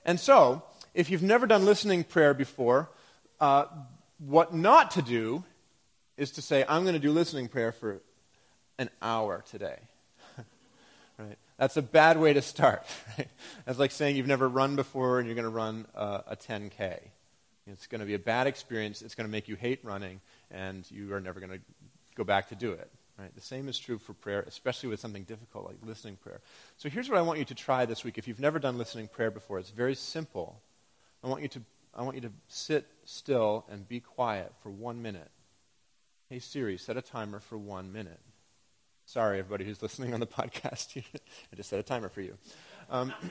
And 0.04 0.18
so, 0.18 0.64
if 0.92 1.08
you've 1.08 1.22
never 1.22 1.46
done 1.46 1.64
listening 1.64 2.02
prayer 2.02 2.34
before, 2.34 2.90
uh, 3.38 3.66
what 4.18 4.52
not 4.52 4.90
to 4.92 5.02
do 5.02 5.44
is 6.16 6.32
to 6.32 6.42
say, 6.42 6.64
I'm 6.68 6.82
going 6.82 6.94
to 6.94 6.98
do 6.98 7.12
listening 7.12 7.46
prayer 7.46 7.70
for 7.70 8.00
an 8.78 8.90
hour 9.02 9.44
today. 9.50 9.78
right? 11.18 11.36
That's 11.58 11.76
a 11.76 11.82
bad 11.82 12.18
way 12.18 12.32
to 12.32 12.42
start. 12.42 12.84
Right? 13.18 13.28
That's 13.64 13.78
like 13.78 13.90
saying 13.90 14.16
you've 14.16 14.28
never 14.28 14.48
run 14.48 14.76
before 14.76 15.18
and 15.18 15.26
you're 15.26 15.34
going 15.34 15.44
to 15.44 15.50
run 15.50 15.86
uh, 15.96 16.20
a, 16.28 16.32
a 16.32 16.36
10K. 16.36 17.00
It's 17.66 17.86
going 17.86 18.00
to 18.00 18.06
be 18.06 18.14
a 18.14 18.18
bad 18.18 18.46
experience. 18.46 19.02
It's 19.02 19.14
going 19.14 19.26
to 19.26 19.30
make 19.30 19.48
you 19.48 19.56
hate 19.56 19.80
running, 19.82 20.20
and 20.50 20.88
you 20.90 21.12
are 21.12 21.20
never 21.20 21.40
going 21.40 21.52
to 21.52 21.60
go 22.14 22.24
back 22.24 22.48
to 22.48 22.54
do 22.54 22.72
it. 22.72 22.90
Right? 23.18 23.34
The 23.34 23.40
same 23.40 23.68
is 23.68 23.78
true 23.78 23.98
for 23.98 24.14
prayer, 24.14 24.44
especially 24.46 24.88
with 24.88 25.00
something 25.00 25.24
difficult 25.24 25.66
like 25.66 25.76
listening 25.84 26.16
prayer. 26.16 26.40
So 26.76 26.88
here's 26.88 27.08
what 27.08 27.18
I 27.18 27.22
want 27.22 27.40
you 27.40 27.44
to 27.46 27.54
try 27.54 27.84
this 27.84 28.04
week. 28.04 28.16
If 28.16 28.28
you've 28.28 28.40
never 28.40 28.58
done 28.58 28.78
listening 28.78 29.08
prayer 29.08 29.30
before, 29.30 29.58
it's 29.58 29.70
very 29.70 29.96
simple. 29.96 30.60
I 31.24 31.26
want 31.26 31.42
you 31.42 31.48
to, 31.48 31.62
I 31.94 32.02
want 32.02 32.14
you 32.14 32.22
to 32.22 32.32
sit 32.46 32.86
still 33.04 33.66
and 33.70 33.88
be 33.88 33.98
quiet 34.00 34.52
for 34.62 34.70
one 34.70 35.02
minute. 35.02 35.30
Hey 36.30 36.38
Siri, 36.38 36.78
set 36.78 36.96
a 36.96 37.02
timer 37.02 37.40
for 37.40 37.58
one 37.58 37.92
minute. 37.92 38.20
Sorry, 39.08 39.38
everybody 39.38 39.64
who's 39.64 39.80
listening 39.80 40.12
on 40.12 40.20
the 40.20 40.26
podcast. 40.26 40.94
I 40.98 41.56
just 41.56 41.70
set 41.70 41.78
a 41.78 41.82
timer 41.82 42.10
for 42.10 42.20
you. 42.20 42.36
Um, 42.90 43.14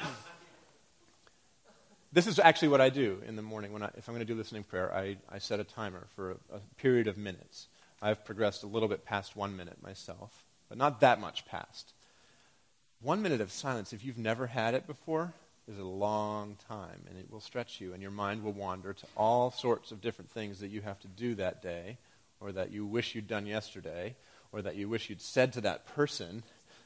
this 2.11 2.25
is 2.25 2.39
actually 2.39 2.69
what 2.69 2.81
I 2.81 2.89
do 2.89 3.21
in 3.27 3.35
the 3.35 3.43
morning. 3.43 3.73
When 3.73 3.83
I, 3.83 3.91
if 3.95 4.07
I'm 4.07 4.15
going 4.15 4.25
to 4.25 4.33
do 4.33 4.33
listening 4.33 4.63
prayer, 4.63 4.91
I, 4.91 5.17
I 5.31 5.37
set 5.37 5.59
a 5.59 5.63
timer 5.63 6.07
for 6.15 6.31
a, 6.31 6.55
a 6.55 6.59
period 6.77 7.05
of 7.05 7.15
minutes. 7.15 7.67
I've 8.01 8.25
progressed 8.25 8.63
a 8.63 8.65
little 8.65 8.89
bit 8.89 9.05
past 9.05 9.35
one 9.35 9.55
minute 9.55 9.77
myself, 9.83 10.43
but 10.67 10.79
not 10.79 10.99
that 11.01 11.21
much 11.21 11.45
past. 11.45 11.93
One 13.03 13.21
minute 13.21 13.39
of 13.39 13.51
silence, 13.51 13.93
if 13.93 14.03
you've 14.03 14.17
never 14.17 14.47
had 14.47 14.73
it 14.73 14.87
before, 14.87 15.31
is 15.71 15.77
a 15.77 15.83
long 15.83 16.57
time, 16.67 17.03
and 17.07 17.19
it 17.19 17.31
will 17.31 17.39
stretch 17.39 17.79
you, 17.79 17.93
and 17.93 18.01
your 18.01 18.09
mind 18.09 18.43
will 18.43 18.51
wander 18.51 18.93
to 18.93 19.05
all 19.15 19.51
sorts 19.51 19.91
of 19.91 20.01
different 20.01 20.31
things 20.31 20.59
that 20.59 20.69
you 20.69 20.81
have 20.81 20.99
to 21.01 21.07
do 21.07 21.35
that 21.35 21.61
day, 21.61 21.99
or 22.39 22.51
that 22.51 22.71
you 22.71 22.83
wish 22.83 23.13
you'd 23.13 23.27
done 23.27 23.45
yesterday, 23.45 24.15
or 24.51 24.61
that 24.61 24.75
you 24.75 24.89
wish 24.89 25.09
you'd 25.09 25.21
said 25.21 25.53
to 25.53 25.61
that 25.61 25.85
person 25.85 26.43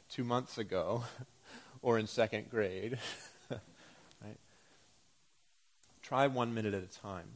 two 0.09 0.23
months 0.23 0.57
ago 0.57 1.03
or 1.81 1.97
in 1.97 2.07
second 2.07 2.49
grade. 2.49 2.97
right? 3.49 4.37
Try 6.01 6.27
one 6.27 6.53
minute 6.53 6.73
at 6.73 6.83
a 6.83 6.99
time. 7.01 7.27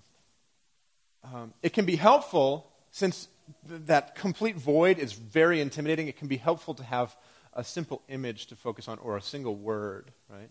Um, 1.34 1.54
it 1.64 1.74
can 1.74 1.86
be 1.86 1.96
helpful, 1.96 2.72
since 2.92 3.28
th- 3.68 3.82
that 3.86 4.16
complete 4.16 4.56
void 4.56 5.00
is 5.00 5.14
very 5.14 5.60
intimidating, 5.62 6.08
it 6.08 6.18
can 6.18 6.28
be 6.28 6.38
helpful 6.38 6.74
to 6.76 6.84
have 6.84 7.16
a 7.54 7.64
simple 7.64 8.02
image 8.10 8.48
to 8.48 8.56
focus 8.56 8.88
on 8.88 9.00
or 9.00 9.18
a 9.18 9.22
single 9.22 9.56
word, 9.56 10.12
right? 10.30 10.50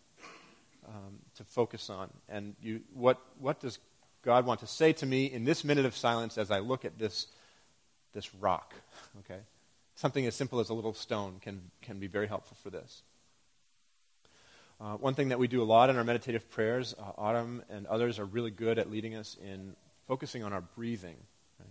Um, 0.86 1.18
to 1.36 1.44
focus 1.44 1.90
on. 1.90 2.10
And 2.28 2.56
you, 2.62 2.80
what, 2.92 3.20
what 3.38 3.60
does 3.60 3.78
God 4.22 4.46
want 4.46 4.60
to 4.60 4.66
say 4.66 4.92
to 4.94 5.06
me 5.06 5.26
in 5.26 5.44
this 5.44 5.64
minute 5.64 5.84
of 5.84 5.96
silence 5.96 6.38
as 6.38 6.50
I 6.50 6.58
look 6.58 6.84
at 6.84 6.98
this, 6.98 7.26
this 8.12 8.34
rock? 8.34 8.74
Okay? 9.20 9.40
Something 9.96 10.26
as 10.26 10.34
simple 10.34 10.60
as 10.60 10.70
a 10.70 10.74
little 10.74 10.94
stone 10.94 11.38
can, 11.40 11.70
can 11.82 11.98
be 11.98 12.06
very 12.06 12.26
helpful 12.26 12.56
for 12.62 12.70
this. 12.70 13.02
Uh, 14.80 14.96
one 14.96 15.14
thing 15.14 15.28
that 15.28 15.38
we 15.38 15.46
do 15.46 15.62
a 15.62 15.64
lot 15.64 15.88
in 15.88 15.96
our 15.96 16.04
meditative 16.04 16.50
prayers, 16.50 16.94
uh, 16.98 17.12
Autumn 17.16 17.62
and 17.70 17.86
others 17.86 18.18
are 18.18 18.24
really 18.24 18.50
good 18.50 18.78
at 18.78 18.90
leading 18.90 19.14
us 19.14 19.36
in 19.42 19.76
focusing 20.08 20.42
on 20.42 20.52
our 20.52 20.60
breathing. 20.60 21.16
Right? 21.60 21.68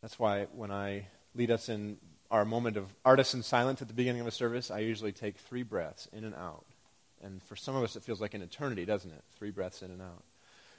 That's 0.00 0.18
why 0.18 0.46
when 0.54 0.70
I 0.70 1.06
lead 1.34 1.50
us 1.50 1.68
in 1.68 1.98
our 2.30 2.46
moment 2.46 2.78
of 2.78 2.86
artisan 3.04 3.42
silence 3.42 3.82
at 3.82 3.88
the 3.88 3.94
beginning 3.94 4.22
of 4.22 4.26
a 4.26 4.30
service, 4.30 4.70
I 4.70 4.78
usually 4.78 5.12
take 5.12 5.36
three 5.36 5.62
breaths 5.62 6.08
in 6.12 6.24
and 6.24 6.34
out. 6.34 6.64
And 7.22 7.42
for 7.42 7.56
some 7.56 7.76
of 7.76 7.84
us, 7.84 7.94
it 7.94 8.02
feels 8.02 8.20
like 8.20 8.34
an 8.34 8.42
eternity, 8.42 8.86
doesn't 8.86 9.10
it? 9.10 9.22
Three 9.38 9.50
breaths 9.50 9.82
in 9.82 9.90
and 9.90 10.00
out. 10.00 10.24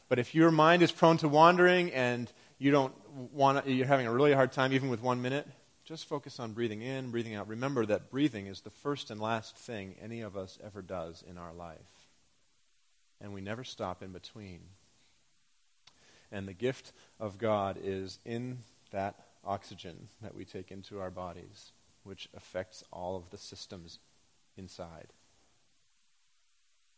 But 0.10 0.20
if 0.20 0.36
your 0.36 0.52
mind 0.52 0.82
is 0.82 0.92
prone 0.92 1.18
to 1.18 1.28
wandering 1.28 1.92
and 1.92 2.30
you 2.64 2.72
don't 2.72 2.94
want 3.34 3.68
you're 3.68 3.86
having 3.86 4.08
a 4.08 4.12
really 4.14 4.32
hard 4.32 4.54
time 4.54 4.72
even 4.72 4.88
with 4.88 5.02
one 5.02 5.22
minute, 5.22 5.46
just 5.84 6.08
focus 6.08 6.40
on 6.40 6.54
breathing 6.54 6.82
in, 6.82 7.12
breathing 7.12 7.36
out. 7.36 7.50
Remember 7.50 7.86
that 7.86 8.10
breathing 8.10 8.48
is 8.48 8.62
the 8.62 8.70
first 8.70 9.12
and 9.12 9.20
last 9.20 9.58
thing 9.58 9.96
any 10.02 10.22
of 10.22 10.38
us 10.38 10.58
ever 10.64 10.82
does 10.82 11.26
in 11.30 11.38
our 11.38 11.52
life. 11.52 12.08
And 13.20 13.34
we 13.34 13.42
never 13.42 13.66
stop 13.66 14.02
in 14.02 14.14
between. 14.14 14.62
And 16.32 16.48
the 16.48 16.54
gift 16.54 16.94
of 17.20 17.38
God 17.38 17.78
is 17.84 18.18
in 18.24 18.60
that 18.92 19.16
oxygen 19.44 20.08
that 20.22 20.34
we 20.34 20.46
take 20.46 20.72
into 20.72 21.02
our 21.02 21.12
bodies, 21.12 21.74
which 22.06 22.30
affects 22.34 22.82
all 22.94 23.18
of 23.18 23.30
the 23.30 23.38
systems 23.38 24.00
inside. 24.56 25.08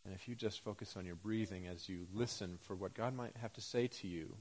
And 0.04 0.14
if 0.14 0.28
you 0.28 0.36
just 0.36 0.60
focus 0.60 0.96
on 0.96 1.06
your 1.06 1.16
breathing 1.16 1.66
as 1.66 1.88
you 1.88 2.06
listen 2.14 2.56
for 2.62 2.76
what 2.76 2.94
God 2.94 3.16
might 3.16 3.36
have 3.42 3.52
to 3.54 3.60
say 3.60 3.88
to 3.88 4.06
you, 4.06 4.36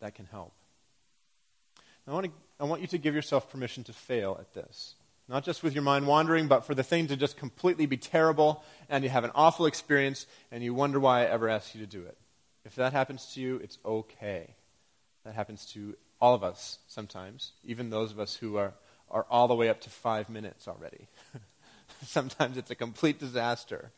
that 0.00 0.14
can 0.14 0.26
help. 0.26 0.52
I 2.06 2.12
want, 2.12 2.26
to, 2.26 2.32
I 2.58 2.64
want 2.64 2.80
you 2.80 2.88
to 2.88 2.98
give 2.98 3.14
yourself 3.14 3.50
permission 3.50 3.84
to 3.84 3.92
fail 3.92 4.36
at 4.40 4.52
this. 4.52 4.94
Not 5.28 5.44
just 5.44 5.62
with 5.62 5.74
your 5.74 5.84
mind 5.84 6.08
wandering, 6.08 6.48
but 6.48 6.66
for 6.66 6.74
the 6.74 6.82
thing 6.82 7.06
to 7.06 7.16
just 7.16 7.36
completely 7.36 7.86
be 7.86 7.96
terrible 7.96 8.64
and 8.88 9.04
you 9.04 9.10
have 9.10 9.22
an 9.22 9.30
awful 9.34 9.66
experience 9.66 10.26
and 10.50 10.64
you 10.64 10.74
wonder 10.74 10.98
why 10.98 11.20
I 11.20 11.26
ever 11.26 11.48
asked 11.48 11.72
you 11.74 11.80
to 11.82 11.86
do 11.86 12.04
it. 12.04 12.16
If 12.64 12.74
that 12.74 12.92
happens 12.92 13.32
to 13.34 13.40
you, 13.40 13.56
it's 13.62 13.78
okay. 13.84 14.54
That 15.24 15.34
happens 15.34 15.66
to 15.66 15.96
all 16.20 16.34
of 16.34 16.42
us 16.42 16.78
sometimes, 16.88 17.52
even 17.64 17.90
those 17.90 18.10
of 18.10 18.18
us 18.18 18.34
who 18.34 18.56
are, 18.56 18.74
are 19.08 19.24
all 19.30 19.46
the 19.46 19.54
way 19.54 19.68
up 19.68 19.80
to 19.82 19.90
five 19.90 20.28
minutes 20.28 20.66
already. 20.66 21.06
sometimes 22.04 22.56
it's 22.56 22.72
a 22.72 22.74
complete 22.74 23.20
disaster 23.20 23.92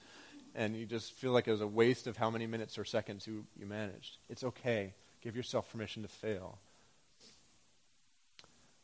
and 0.54 0.76
you 0.76 0.84
just 0.84 1.12
feel 1.12 1.32
like 1.32 1.48
it 1.48 1.52
was 1.52 1.60
a 1.60 1.66
waste 1.66 2.06
of 2.06 2.16
how 2.16 2.30
many 2.30 2.46
minutes 2.46 2.78
or 2.78 2.84
seconds 2.84 3.26
you, 3.26 3.46
you 3.58 3.66
managed. 3.66 4.18
It's 4.28 4.44
okay. 4.44 4.92
Give 5.22 5.36
yourself 5.36 5.70
permission 5.70 6.02
to 6.02 6.08
fail. 6.08 6.58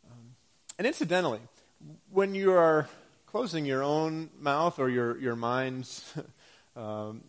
Um, 0.09 0.37
and 0.78 0.87
incidentally, 0.87 1.40
when 2.11 2.35
you 2.35 2.52
are 2.52 2.88
closing 3.26 3.64
your 3.64 3.83
own 3.83 4.30
mouth 4.40 4.78
or 4.78 4.88
your, 4.88 5.18
your 5.18 5.35
mind's 5.35 6.14
um, 6.76 7.23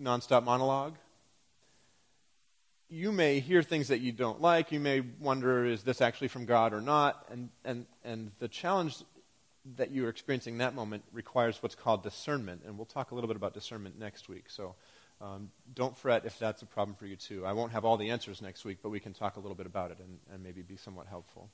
nonstop 0.00 0.44
monologue, 0.44 0.94
you 2.90 3.12
may 3.12 3.40
hear 3.40 3.62
things 3.62 3.88
that 3.88 4.00
you 4.00 4.12
don't 4.12 4.40
like. 4.40 4.72
You 4.72 4.80
may 4.80 5.00
wonder, 5.00 5.66
is 5.66 5.82
this 5.82 6.00
actually 6.00 6.28
from 6.28 6.46
God 6.46 6.72
or 6.72 6.80
not? 6.80 7.26
And, 7.30 7.50
and, 7.64 7.84
and 8.02 8.30
the 8.38 8.48
challenge 8.48 8.96
that 9.76 9.90
you 9.90 10.06
are 10.06 10.08
experiencing 10.08 10.54
in 10.54 10.58
that 10.58 10.74
moment 10.74 11.04
requires 11.12 11.62
what's 11.62 11.74
called 11.74 12.02
discernment. 12.02 12.62
And 12.64 12.78
we'll 12.78 12.86
talk 12.86 13.10
a 13.10 13.14
little 13.14 13.28
bit 13.28 13.36
about 13.36 13.52
discernment 13.52 13.98
next 13.98 14.30
week. 14.30 14.44
So 14.48 14.74
um, 15.20 15.50
don't 15.74 15.96
fret 15.96 16.24
if 16.24 16.38
that's 16.38 16.62
a 16.62 16.66
problem 16.66 16.96
for 16.96 17.06
you 17.06 17.16
too. 17.16 17.44
I 17.44 17.52
won't 17.52 17.72
have 17.72 17.84
all 17.84 17.96
the 17.96 18.10
answers 18.10 18.40
next 18.40 18.64
week, 18.64 18.78
but 18.82 18.90
we 18.90 19.00
can 19.00 19.12
talk 19.12 19.36
a 19.36 19.40
little 19.40 19.56
bit 19.56 19.66
about 19.66 19.90
it 19.90 19.98
and, 19.98 20.18
and 20.32 20.42
maybe 20.42 20.62
be 20.62 20.76
somewhat 20.76 21.06
helpful. 21.06 21.48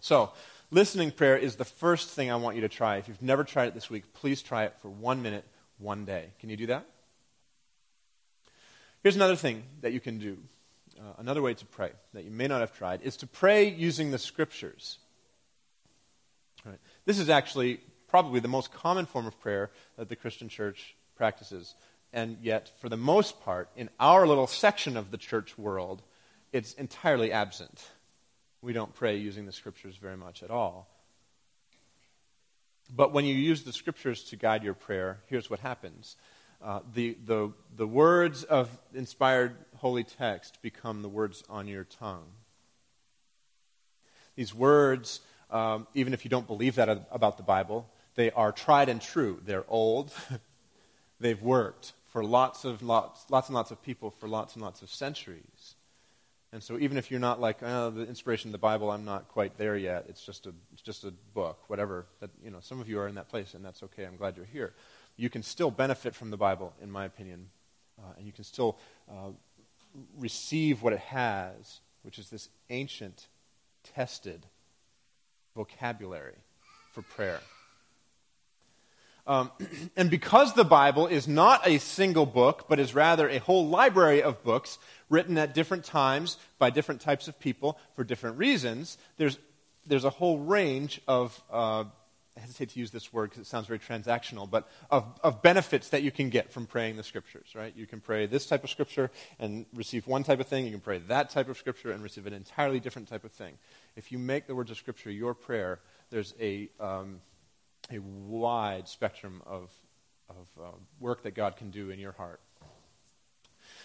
So, 0.00 0.32
listening 0.70 1.10
prayer 1.10 1.36
is 1.36 1.56
the 1.56 1.64
first 1.64 2.10
thing 2.10 2.30
I 2.30 2.36
want 2.36 2.54
you 2.54 2.62
to 2.62 2.68
try. 2.68 2.96
If 2.96 3.08
you've 3.08 3.22
never 3.22 3.44
tried 3.44 3.68
it 3.68 3.74
this 3.74 3.88
week, 3.88 4.12
please 4.12 4.42
try 4.42 4.64
it 4.64 4.74
for 4.82 4.88
one 4.88 5.22
minute, 5.22 5.44
one 5.78 6.04
day. 6.04 6.26
Can 6.38 6.50
you 6.50 6.56
do 6.56 6.66
that? 6.66 6.86
Here's 9.02 9.16
another 9.16 9.36
thing 9.36 9.62
that 9.80 9.92
you 9.92 10.00
can 10.00 10.18
do. 10.18 10.38
Uh, 10.98 11.12
another 11.18 11.42
way 11.42 11.54
to 11.54 11.64
pray 11.66 11.90
that 12.14 12.24
you 12.24 12.30
may 12.30 12.46
not 12.46 12.60
have 12.60 12.76
tried 12.76 13.02
is 13.02 13.16
to 13.18 13.26
pray 13.26 13.68
using 13.68 14.10
the 14.10 14.18
scriptures. 14.18 14.98
Right. 16.64 16.78
This 17.04 17.18
is 17.18 17.28
actually 17.28 17.80
probably 18.08 18.40
the 18.40 18.48
most 18.48 18.72
common 18.72 19.06
form 19.06 19.26
of 19.26 19.38
prayer 19.40 19.70
that 19.96 20.08
the 20.08 20.16
Christian 20.16 20.48
church 20.48 20.96
practices 21.16 21.74
and 22.12 22.38
yet, 22.42 22.72
for 22.80 22.88
the 22.88 22.96
most 22.96 23.40
part, 23.42 23.68
in 23.76 23.90
our 24.00 24.26
little 24.26 24.46
section 24.46 24.96
of 24.96 25.10
the 25.10 25.18
church 25.18 25.58
world, 25.58 26.02
it's 26.52 26.72
entirely 26.74 27.32
absent. 27.32 27.84
We 28.62 28.72
don't 28.72 28.94
pray 28.94 29.16
using 29.16 29.46
the 29.46 29.52
scriptures 29.52 29.96
very 29.96 30.16
much 30.16 30.42
at 30.42 30.50
all. 30.50 30.88
But 32.94 33.12
when 33.12 33.24
you 33.24 33.34
use 33.34 33.64
the 33.64 33.72
scriptures 33.72 34.24
to 34.24 34.36
guide 34.36 34.62
your 34.62 34.74
prayer, 34.74 35.18
here's 35.26 35.50
what 35.50 35.60
happens. 35.60 36.16
Uh, 36.62 36.80
the, 36.94 37.16
the, 37.24 37.52
the 37.76 37.86
words 37.86 38.44
of 38.44 38.70
inspired 38.94 39.56
holy 39.76 40.04
text 40.04 40.62
become 40.62 41.02
the 41.02 41.08
words 41.08 41.42
on 41.48 41.68
your 41.68 41.84
tongue. 41.84 42.26
These 44.36 44.54
words, 44.54 45.20
um, 45.50 45.86
even 45.94 46.14
if 46.14 46.24
you 46.24 46.28
don't 46.28 46.46
believe 46.46 46.76
that 46.76 47.06
about 47.10 47.36
the 47.36 47.42
Bible, 47.42 47.88
they 48.14 48.30
are 48.30 48.52
tried 48.52 48.88
and 48.88 49.00
true. 49.00 49.40
They're 49.44 49.64
old, 49.68 50.12
they've 51.20 51.40
worked 51.40 51.92
for 52.12 52.24
lots 52.24 52.64
of 52.64 52.82
lots, 52.82 53.26
lots 53.30 53.48
and 53.48 53.54
lots 53.54 53.70
of 53.70 53.82
people 53.82 54.10
for 54.10 54.28
lots 54.28 54.54
and 54.54 54.62
lots 54.62 54.82
of 54.82 54.90
centuries. 54.90 55.74
And 56.52 56.62
so 56.62 56.78
even 56.78 56.96
if 56.96 57.10
you're 57.10 57.20
not 57.20 57.40
like, 57.40 57.58
oh, 57.62 57.90
the 57.90 58.06
inspiration 58.06 58.48
of 58.48 58.52
the 58.52 58.58
Bible, 58.58 58.90
I'm 58.90 59.04
not 59.04 59.28
quite 59.28 59.58
there 59.58 59.76
yet. 59.76 60.06
It's 60.08 60.24
just 60.24 60.46
a, 60.46 60.54
it's 60.72 60.80
just 60.80 61.04
a 61.04 61.12
book, 61.34 61.58
whatever. 61.66 62.06
That, 62.20 62.30
you 62.42 62.50
know, 62.50 62.60
some 62.60 62.80
of 62.80 62.88
you 62.88 62.98
are 62.98 63.08
in 63.08 63.16
that 63.16 63.28
place, 63.28 63.54
and 63.54 63.64
that's 63.64 63.82
okay. 63.82 64.06
I'm 64.06 64.16
glad 64.16 64.36
you're 64.36 64.46
here. 64.46 64.72
You 65.16 65.28
can 65.28 65.42
still 65.42 65.70
benefit 65.70 66.14
from 66.14 66.30
the 66.30 66.36
Bible, 66.36 66.72
in 66.82 66.90
my 66.90 67.04
opinion, 67.04 67.48
uh, 67.98 68.12
and 68.16 68.26
you 68.26 68.32
can 68.32 68.44
still 68.44 68.78
uh, 69.10 69.30
receive 70.18 70.82
what 70.82 70.92
it 70.92 71.00
has, 71.00 71.80
which 72.02 72.18
is 72.18 72.30
this 72.30 72.48
ancient, 72.70 73.26
tested 73.94 74.46
vocabulary 75.54 76.36
for 76.92 77.02
prayer. 77.02 77.40
Um, 79.26 79.50
and 79.96 80.10
because 80.10 80.54
the 80.54 80.64
Bible 80.64 81.06
is 81.06 81.26
not 81.26 81.66
a 81.66 81.78
single 81.78 82.26
book, 82.26 82.66
but 82.68 82.78
is 82.78 82.94
rather 82.94 83.28
a 83.28 83.38
whole 83.38 83.66
library 83.68 84.22
of 84.22 84.42
books 84.42 84.78
written 85.08 85.38
at 85.38 85.54
different 85.54 85.84
times 85.84 86.36
by 86.58 86.70
different 86.70 87.00
types 87.00 87.28
of 87.28 87.38
people 87.38 87.78
for 87.94 88.04
different 88.04 88.38
reasons, 88.38 88.98
there's, 89.16 89.38
there's 89.86 90.04
a 90.04 90.10
whole 90.10 90.38
range 90.38 91.00
of, 91.06 91.40
uh, 91.52 91.84
I 92.36 92.40
hesitate 92.40 92.70
to 92.70 92.80
use 92.80 92.90
this 92.90 93.12
word 93.12 93.30
because 93.30 93.46
it 93.46 93.46
sounds 93.46 93.66
very 93.66 93.78
transactional, 93.78 94.50
but 94.50 94.68
of, 94.90 95.04
of 95.22 95.42
benefits 95.42 95.88
that 95.90 96.02
you 96.02 96.10
can 96.10 96.28
get 96.28 96.52
from 96.52 96.66
praying 96.66 96.96
the 96.96 97.02
scriptures, 97.02 97.54
right? 97.54 97.72
You 97.76 97.86
can 97.86 98.00
pray 98.00 98.26
this 98.26 98.46
type 98.46 98.62
of 98.62 98.70
scripture 98.70 99.10
and 99.38 99.64
receive 99.74 100.06
one 100.06 100.22
type 100.22 100.40
of 100.40 100.46
thing. 100.46 100.64
You 100.66 100.72
can 100.72 100.80
pray 100.80 100.98
that 101.08 101.30
type 101.30 101.48
of 101.48 101.56
scripture 101.56 101.92
and 101.92 102.02
receive 102.02 102.26
an 102.26 102.32
entirely 102.32 102.80
different 102.80 103.08
type 103.08 103.24
of 103.24 103.32
thing. 103.32 103.54
If 103.94 104.12
you 104.12 104.18
make 104.18 104.46
the 104.46 104.54
words 104.54 104.70
of 104.70 104.76
scripture 104.76 105.10
your 105.10 105.34
prayer, 105.34 105.80
there's 106.10 106.34
a. 106.40 106.68
Um, 106.78 107.20
a 107.90 107.98
wide 107.98 108.88
spectrum 108.88 109.42
of, 109.46 109.70
of 110.28 110.48
uh, 110.60 110.68
work 111.00 111.22
that 111.22 111.34
God 111.34 111.56
can 111.56 111.70
do 111.70 111.90
in 111.90 111.98
your 111.98 112.12
heart. 112.12 112.40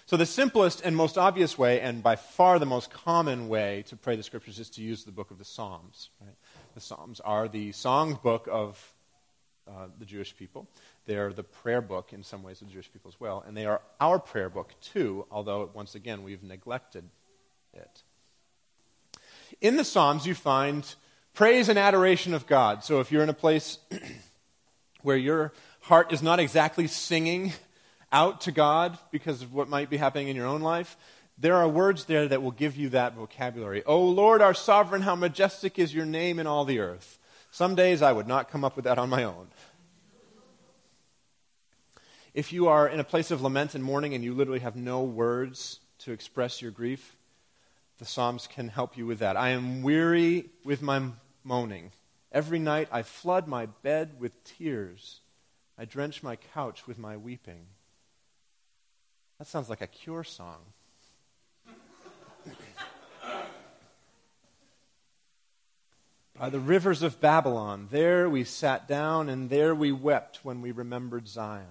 So, 0.05 0.17
the 0.17 0.25
simplest 0.25 0.81
and 0.83 0.95
most 0.95 1.17
obvious 1.17 1.57
way, 1.57 1.79
and 1.79 2.03
by 2.03 2.15
far 2.15 2.59
the 2.59 2.65
most 2.65 2.91
common 2.91 3.47
way 3.47 3.83
to 3.87 3.95
pray 3.95 4.15
the 4.15 4.23
scriptures, 4.23 4.59
is 4.59 4.69
to 4.71 4.81
use 4.81 5.03
the 5.03 5.11
book 5.11 5.31
of 5.31 5.37
the 5.37 5.45
Psalms. 5.45 6.09
Right? 6.19 6.35
The 6.73 6.81
Psalms 6.81 7.19
are 7.19 7.47
the 7.47 7.71
song 7.71 8.19
book 8.21 8.47
of 8.51 8.93
uh, 9.67 9.87
the 9.99 10.05
Jewish 10.05 10.35
people. 10.35 10.67
They 11.05 11.15
are 11.17 11.31
the 11.31 11.43
prayer 11.43 11.81
book 11.81 12.13
in 12.13 12.23
some 12.23 12.43
ways 12.43 12.61
of 12.61 12.67
the 12.67 12.73
Jewish 12.73 12.91
people 12.91 13.09
as 13.09 13.19
well. 13.19 13.43
And 13.45 13.55
they 13.55 13.65
are 13.65 13.81
our 13.99 14.19
prayer 14.19 14.49
book 14.49 14.73
too, 14.81 15.25
although 15.31 15.69
once 15.73 15.95
again 15.95 16.23
we've 16.23 16.43
neglected 16.43 17.05
it. 17.73 18.03
In 19.61 19.77
the 19.77 19.83
Psalms, 19.83 20.25
you 20.25 20.35
find 20.35 20.83
praise 21.33 21.69
and 21.69 21.79
adoration 21.79 22.33
of 22.33 22.47
God. 22.47 22.83
So 22.83 22.99
if 22.99 23.11
you're 23.11 23.23
in 23.23 23.29
a 23.29 23.33
place 23.33 23.77
where 25.01 25.17
your 25.17 25.53
heart 25.81 26.11
is 26.11 26.21
not 26.21 26.39
exactly 26.39 26.87
singing 26.87 27.53
out 28.11 28.41
to 28.41 28.51
God 28.51 28.97
because 29.11 29.41
of 29.41 29.53
what 29.53 29.69
might 29.69 29.89
be 29.89 29.97
happening 29.97 30.27
in 30.27 30.35
your 30.35 30.47
own 30.47 30.61
life, 30.61 30.97
there 31.37 31.55
are 31.55 31.67
words 31.67 32.05
there 32.05 32.27
that 32.27 32.43
will 32.43 32.51
give 32.51 32.75
you 32.75 32.89
that 32.89 33.15
vocabulary. 33.15 33.83
O 33.85 34.03
Lord, 34.03 34.41
our 34.41 34.53
sovereign, 34.53 35.01
how 35.01 35.15
majestic 35.15 35.79
is 35.79 35.93
your 35.93 36.05
name 36.05 36.39
in 36.39 36.45
all 36.45 36.65
the 36.65 36.79
earth. 36.79 37.17
Some 37.49 37.75
days 37.75 38.01
I 38.01 38.11
would 38.11 38.27
not 38.27 38.49
come 38.49 38.63
up 38.63 38.75
with 38.75 38.85
that 38.85 38.99
on 38.99 39.09
my 39.09 39.23
own. 39.23 39.47
If 42.33 42.53
you 42.53 42.67
are 42.67 42.87
in 42.87 42.99
a 42.99 43.03
place 43.03 43.31
of 43.31 43.41
lament 43.41 43.75
and 43.75 43.83
mourning 43.83 44.13
and 44.13 44.23
you 44.23 44.33
literally 44.33 44.59
have 44.59 44.75
no 44.75 45.03
words 45.03 45.79
to 45.99 46.13
express 46.13 46.61
your 46.61 46.71
grief, 46.71 47.17
the 47.97 48.05
Psalms 48.05 48.47
can 48.47 48.69
help 48.69 48.97
you 48.97 49.05
with 49.05 49.19
that. 49.19 49.35
I 49.35 49.49
am 49.49 49.81
weary 49.81 50.45
with 50.63 50.81
my 50.81 51.09
moaning. 51.43 51.91
Every 52.31 52.59
night 52.59 52.87
I 52.91 53.03
flood 53.03 53.47
my 53.47 53.65
bed 53.65 54.15
with 54.19 54.43
tears. 54.43 55.19
I 55.77 55.85
drench 55.85 56.23
my 56.23 56.35
couch 56.35 56.87
with 56.87 56.97
my 56.97 57.17
weeping. 57.17 57.65
That 59.37 59.47
sounds 59.47 59.69
like 59.69 59.81
a 59.81 59.87
cure 59.87 60.23
song. 60.23 60.59
By 66.39 66.49
the 66.49 66.59
rivers 66.59 67.01
of 67.01 67.19
Babylon, 67.19 67.87
there 67.91 68.29
we 68.29 68.43
sat 68.43 68.87
down 68.87 69.29
and 69.29 69.49
there 69.49 69.75
we 69.75 69.91
wept 69.91 70.39
when 70.43 70.61
we 70.61 70.71
remembered 70.71 71.27
Zion. 71.27 71.65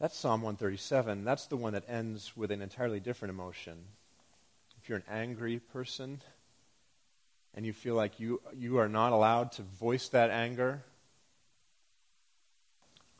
That's 0.00 0.16
Psalm 0.16 0.42
137. 0.42 1.24
That's 1.24 1.46
the 1.46 1.56
one 1.56 1.72
that 1.72 1.88
ends 1.88 2.36
with 2.36 2.50
an 2.50 2.60
entirely 2.60 3.00
different 3.00 3.30
emotion. 3.30 3.84
If 4.82 4.88
you're 4.88 4.98
an 4.98 5.04
angry 5.08 5.60
person 5.60 6.20
and 7.54 7.64
you 7.64 7.72
feel 7.72 7.94
like 7.94 8.18
you, 8.18 8.40
you 8.56 8.78
are 8.78 8.88
not 8.88 9.12
allowed 9.12 9.52
to 9.52 9.62
voice 9.62 10.08
that 10.08 10.30
anger, 10.30 10.82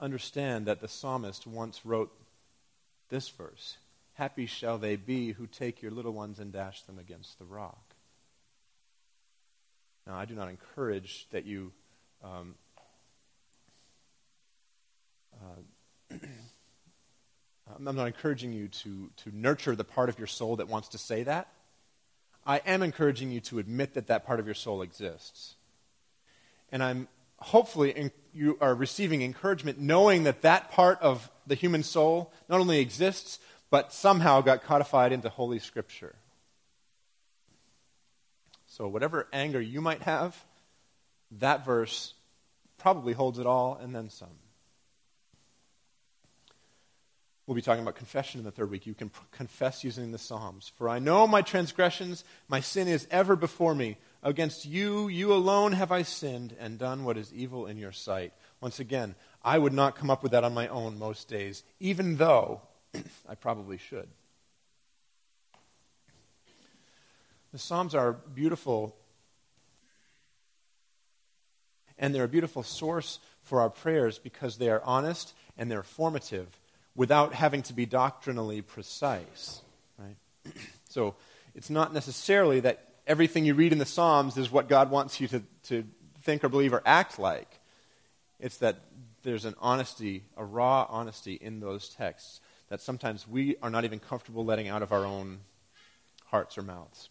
understand 0.01 0.67
that 0.67 0.81
the 0.81 0.89
psalmist 0.89 1.47
once 1.47 1.87
wrote 1.87 2.13
this 3.09 3.29
verse 3.29 3.77
Happy 4.15 4.47
shall 4.47 4.79
they 4.79 4.95
be 4.95 5.33
who 5.33 5.47
take 5.47 5.83
your 5.83 5.91
little 5.91 6.13
ones 6.13 6.39
and 6.39 6.53
dash 6.53 6.83
them 6.83 7.01
against 7.01 7.39
the 7.41 7.45
rock. 7.45 7.95
Now, 10.07 10.15
I 10.15 10.25
do 10.25 10.35
not 10.35 10.49
encourage 10.49 11.27
that 11.33 11.45
you. 11.45 11.73
Um, 12.23 12.55
uh, 15.35 16.17
I'm 17.77 17.97
not 17.97 18.07
encouraging 18.07 18.53
you 18.53 18.69
to, 18.69 19.11
to 19.25 19.37
nurture 19.37 19.75
the 19.75 19.85
part 19.85 20.09
of 20.09 20.19
your 20.19 20.29
soul 20.29 20.57
that 20.57 20.69
wants 20.69 20.89
to 20.89 20.99
say 20.99 21.25
that. 21.25 21.49
I 22.47 22.59
am 22.67 22.83
encouraging 22.83 23.31
you 23.31 23.41
to 23.43 23.59
admit 23.59 23.95
that 23.95 24.09
that 24.09 24.27
part 24.27 24.41
of 24.41 24.47
your 24.47 24.55
soul 24.55 24.83
exists. 24.83 25.55
And 26.71 26.83
I'm 26.83 27.09
hopefully 27.39 27.91
in, 27.91 28.11
you 28.33 28.59
are 28.61 28.75
receiving 28.75 29.23
encouragement 29.23 29.79
knowing 29.79 30.25
that 30.25 30.43
that 30.43 30.71
part 30.71 31.01
of 31.01 31.31
the 31.47 31.55
human 31.55 31.83
soul 31.83 32.33
not 32.49 32.61
only 32.61 32.81
exists, 32.81 33.39
but 33.71 33.93
somehow 33.93 34.41
got 34.41 34.63
codified 34.63 35.13
into 35.13 35.29
Holy 35.29 35.59
Scripture. 35.59 36.15
So, 38.67 38.89
whatever 38.89 39.29
anger 39.33 39.61
you 39.61 39.81
might 39.81 40.03
have, 40.03 40.37
that 41.39 41.65
verse 41.65 42.15
probably 42.79 43.13
holds 43.13 43.39
it 43.39 43.47
all 43.47 43.79
and 43.81 43.95
then 43.95 44.11
some. 44.11 44.29
We'll 47.47 47.55
be 47.55 47.63
talking 47.63 47.83
about 47.83 47.97
confession 47.97 48.39
in 48.39 48.45
the 48.45 48.51
third 48.51 48.71
week. 48.71 48.87
You 48.87 48.95
can 48.95 49.11
confess 49.31 49.85
using 49.85 50.13
the 50.13 50.19
Psalms. 50.19 50.73
For 50.77 50.89
I 50.89 50.99
know 50.99 51.27
my 51.27 51.43
transgressions, 51.43 52.25
my 52.49 52.61
sin 52.61 52.89
is 52.89 53.07
ever 53.11 53.37
before 53.37 53.75
me. 53.75 53.99
Against 54.23 54.65
you, 54.65 55.09
you 55.09 55.35
alone 55.35 55.73
have 55.73 55.93
I 55.93 56.03
sinned 56.03 56.57
and 56.59 56.79
done 56.79 57.05
what 57.05 57.19
is 57.19 57.35
evil 57.35 57.67
in 57.67 57.77
your 57.77 57.93
sight. 57.93 58.33
Once 58.63 58.81
again, 58.81 59.15
I 59.43 59.59
would 59.59 59.75
not 59.75 59.95
come 59.95 60.11
up 60.11 60.23
with 60.23 60.33
that 60.33 60.43
on 60.43 60.55
my 60.55 60.69
own 60.69 60.99
most 60.99 61.29
days, 61.29 61.65
even 61.81 62.17
though 62.17 62.63
I 63.29 63.35
probably 63.35 63.77
should. 63.77 64.09
The 67.53 67.59
Psalms 67.59 67.95
are 67.95 68.15
beautiful, 68.15 68.97
and 71.99 72.15
they're 72.15 72.25
a 72.25 72.29
beautiful 72.29 72.63
source 72.63 73.21
for 73.43 73.61
our 73.61 73.69
prayers 73.69 74.19
because 74.19 74.57
they 74.57 74.71
are 74.71 74.83
honest 74.83 75.35
and 75.59 75.71
they're 75.71 75.83
formative 75.83 76.49
without 76.97 77.35
having 77.35 77.63
to 77.63 77.73
be 77.73 77.87
doctrinally 77.87 78.63
precise. 78.63 79.61
Right? 79.99 80.17
so 80.89 81.15
it's 81.55 81.71
not 81.71 81.93
necessarily 81.93 82.61
that 82.61 82.89
everything 83.07 83.45
you 83.45 83.55
read 83.55 83.73
in 83.73 83.79
the 83.79 83.87
Psalms 83.87 84.37
is 84.37 84.51
what 84.51 84.69
God 84.69 84.91
wants 84.91 85.21
you 85.21 85.29
to, 85.29 85.43
to 85.65 85.85
think 86.23 86.45
or 86.45 86.49
believe 86.49 86.73
or 86.73 86.83
act 86.85 87.19
like. 87.19 87.61
It's 88.41 88.59
that 88.59 88.77
there's 89.23 89.45
an 89.45 89.55
honesty, 89.61 90.25
a 90.37 90.45
raw 90.45 90.87
honesty 90.89 91.35
in 91.35 91.61
those 91.61 91.89
texts 91.89 92.41
that 92.69 92.81
sometimes 92.81 93.27
we 93.29 93.57
are 93.63 93.71
not 93.71 93.85
even 93.85 93.99
comfortable 93.99 94.45
letting 94.45 94.69
out 94.69 94.83
of 94.83 94.93
our 94.93 95.05
own 95.05 95.41
hearts 96.27 96.59
or 96.59 96.63
mouths. 96.63 97.09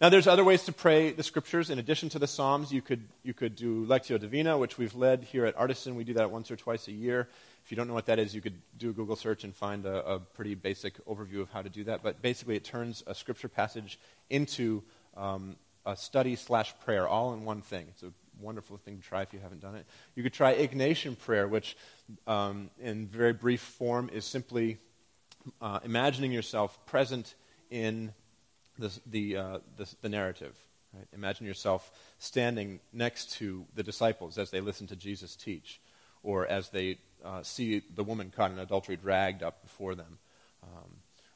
Now, 0.00 0.10
there's 0.10 0.28
other 0.28 0.44
ways 0.44 0.62
to 0.64 0.72
pray 0.72 1.10
the 1.10 1.24
scriptures. 1.24 1.70
In 1.70 1.80
addition 1.80 2.08
to 2.10 2.20
the 2.20 2.28
Psalms, 2.28 2.72
you 2.72 2.80
could, 2.80 3.02
you 3.24 3.34
could 3.34 3.56
do 3.56 3.84
Lectio 3.84 4.18
Divina, 4.18 4.56
which 4.56 4.78
we've 4.78 4.94
led 4.94 5.24
here 5.24 5.44
at 5.44 5.56
Artisan. 5.58 5.96
We 5.96 6.04
do 6.04 6.14
that 6.14 6.30
once 6.30 6.52
or 6.52 6.56
twice 6.56 6.86
a 6.86 6.92
year. 6.92 7.28
If 7.64 7.70
you 7.70 7.76
don't 7.76 7.86
know 7.86 7.94
what 7.94 8.06
that 8.06 8.18
is, 8.18 8.34
you 8.34 8.40
could 8.40 8.60
do 8.78 8.90
a 8.90 8.92
Google 8.92 9.16
search 9.16 9.44
and 9.44 9.54
find 9.54 9.84
a, 9.84 10.04
a 10.06 10.18
pretty 10.18 10.54
basic 10.54 11.04
overview 11.06 11.40
of 11.40 11.50
how 11.50 11.62
to 11.62 11.68
do 11.68 11.84
that. 11.84 12.02
But 12.02 12.22
basically, 12.22 12.56
it 12.56 12.64
turns 12.64 13.02
a 13.06 13.14
scripture 13.14 13.48
passage 13.48 13.98
into 14.30 14.82
um, 15.16 15.56
a 15.84 15.96
study 15.96 16.36
slash 16.36 16.74
prayer, 16.84 17.06
all 17.06 17.34
in 17.34 17.44
one 17.44 17.60
thing. 17.60 17.86
It's 17.90 18.02
a 18.02 18.12
wonderful 18.40 18.76
thing 18.78 18.98
to 18.98 19.02
try 19.02 19.22
if 19.22 19.32
you 19.32 19.40
haven't 19.40 19.60
done 19.60 19.74
it. 19.74 19.86
You 20.14 20.22
could 20.22 20.32
try 20.32 20.54
Ignatian 20.54 21.18
prayer, 21.18 21.46
which, 21.46 21.76
um, 22.26 22.70
in 22.80 23.06
very 23.06 23.32
brief 23.32 23.60
form, 23.60 24.10
is 24.12 24.24
simply 24.24 24.78
uh, 25.60 25.80
imagining 25.84 26.32
yourself 26.32 26.86
present 26.86 27.34
in 27.70 28.12
the, 28.78 28.92
the, 29.06 29.36
uh, 29.36 29.58
the, 29.76 29.94
the 30.02 30.08
narrative. 30.08 30.56
Right? 30.94 31.06
Imagine 31.12 31.46
yourself 31.46 31.90
standing 32.18 32.80
next 32.92 33.32
to 33.32 33.66
the 33.74 33.82
disciples 33.82 34.38
as 34.38 34.50
they 34.50 34.60
listen 34.60 34.86
to 34.86 34.96
Jesus 34.96 35.36
teach, 35.36 35.80
or 36.22 36.46
as 36.46 36.70
they 36.70 36.98
uh, 37.24 37.42
see 37.42 37.82
the 37.94 38.04
woman 38.04 38.32
caught 38.34 38.50
in 38.50 38.58
adultery 38.58 38.96
dragged 38.96 39.42
up 39.42 39.62
before 39.62 39.94
them. 39.94 40.18
Um, 40.62 40.90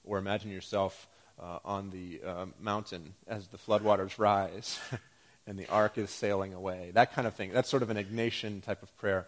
or 0.05 0.19
imagine 0.19 0.51
yourself 0.51 1.09
uh, 1.41 1.59
on 1.65 1.91
the 1.91 2.21
uh, 2.27 2.47
mountain 2.61 3.15
as 3.27 3.49
the 3.49 3.59
floodwaters 3.59 4.19
rise 4.19 4.79
and 5.47 5.59
the 5.59 5.69
ark 5.69 5.99
is 5.99 6.11
sailing 6.11 6.55
away. 6.55 6.91
That 6.95 7.13
kind 7.13 7.27
of 7.27 7.35
thing. 7.35 7.53
That's 7.53 7.69
sort 7.69 7.83
of 7.83 7.91
an 7.91 7.97
Ignatian 7.97 8.63
type 8.63 8.83
of 8.83 8.97
prayer. 8.97 9.27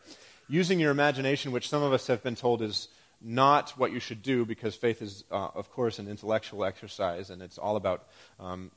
Using 0.48 0.78
your 0.78 0.90
imagination, 0.90 1.52
which 1.52 1.68
some 1.68 1.82
of 1.82 1.92
us 1.92 2.06
have 2.08 2.22
been 2.22 2.36
told 2.36 2.62
is 2.62 2.88
not 3.20 3.70
what 3.78 3.92
you 3.92 4.00
should 4.00 4.22
do 4.22 4.44
because 4.44 4.74
faith 4.74 5.00
is, 5.00 5.24
uh, 5.30 5.48
of 5.54 5.72
course, 5.72 5.98
an 5.98 6.08
intellectual 6.08 6.64
exercise 6.64 7.30
and 7.30 7.40
it's 7.40 7.56
all 7.56 7.76
about 7.76 8.06
um, 8.38 8.70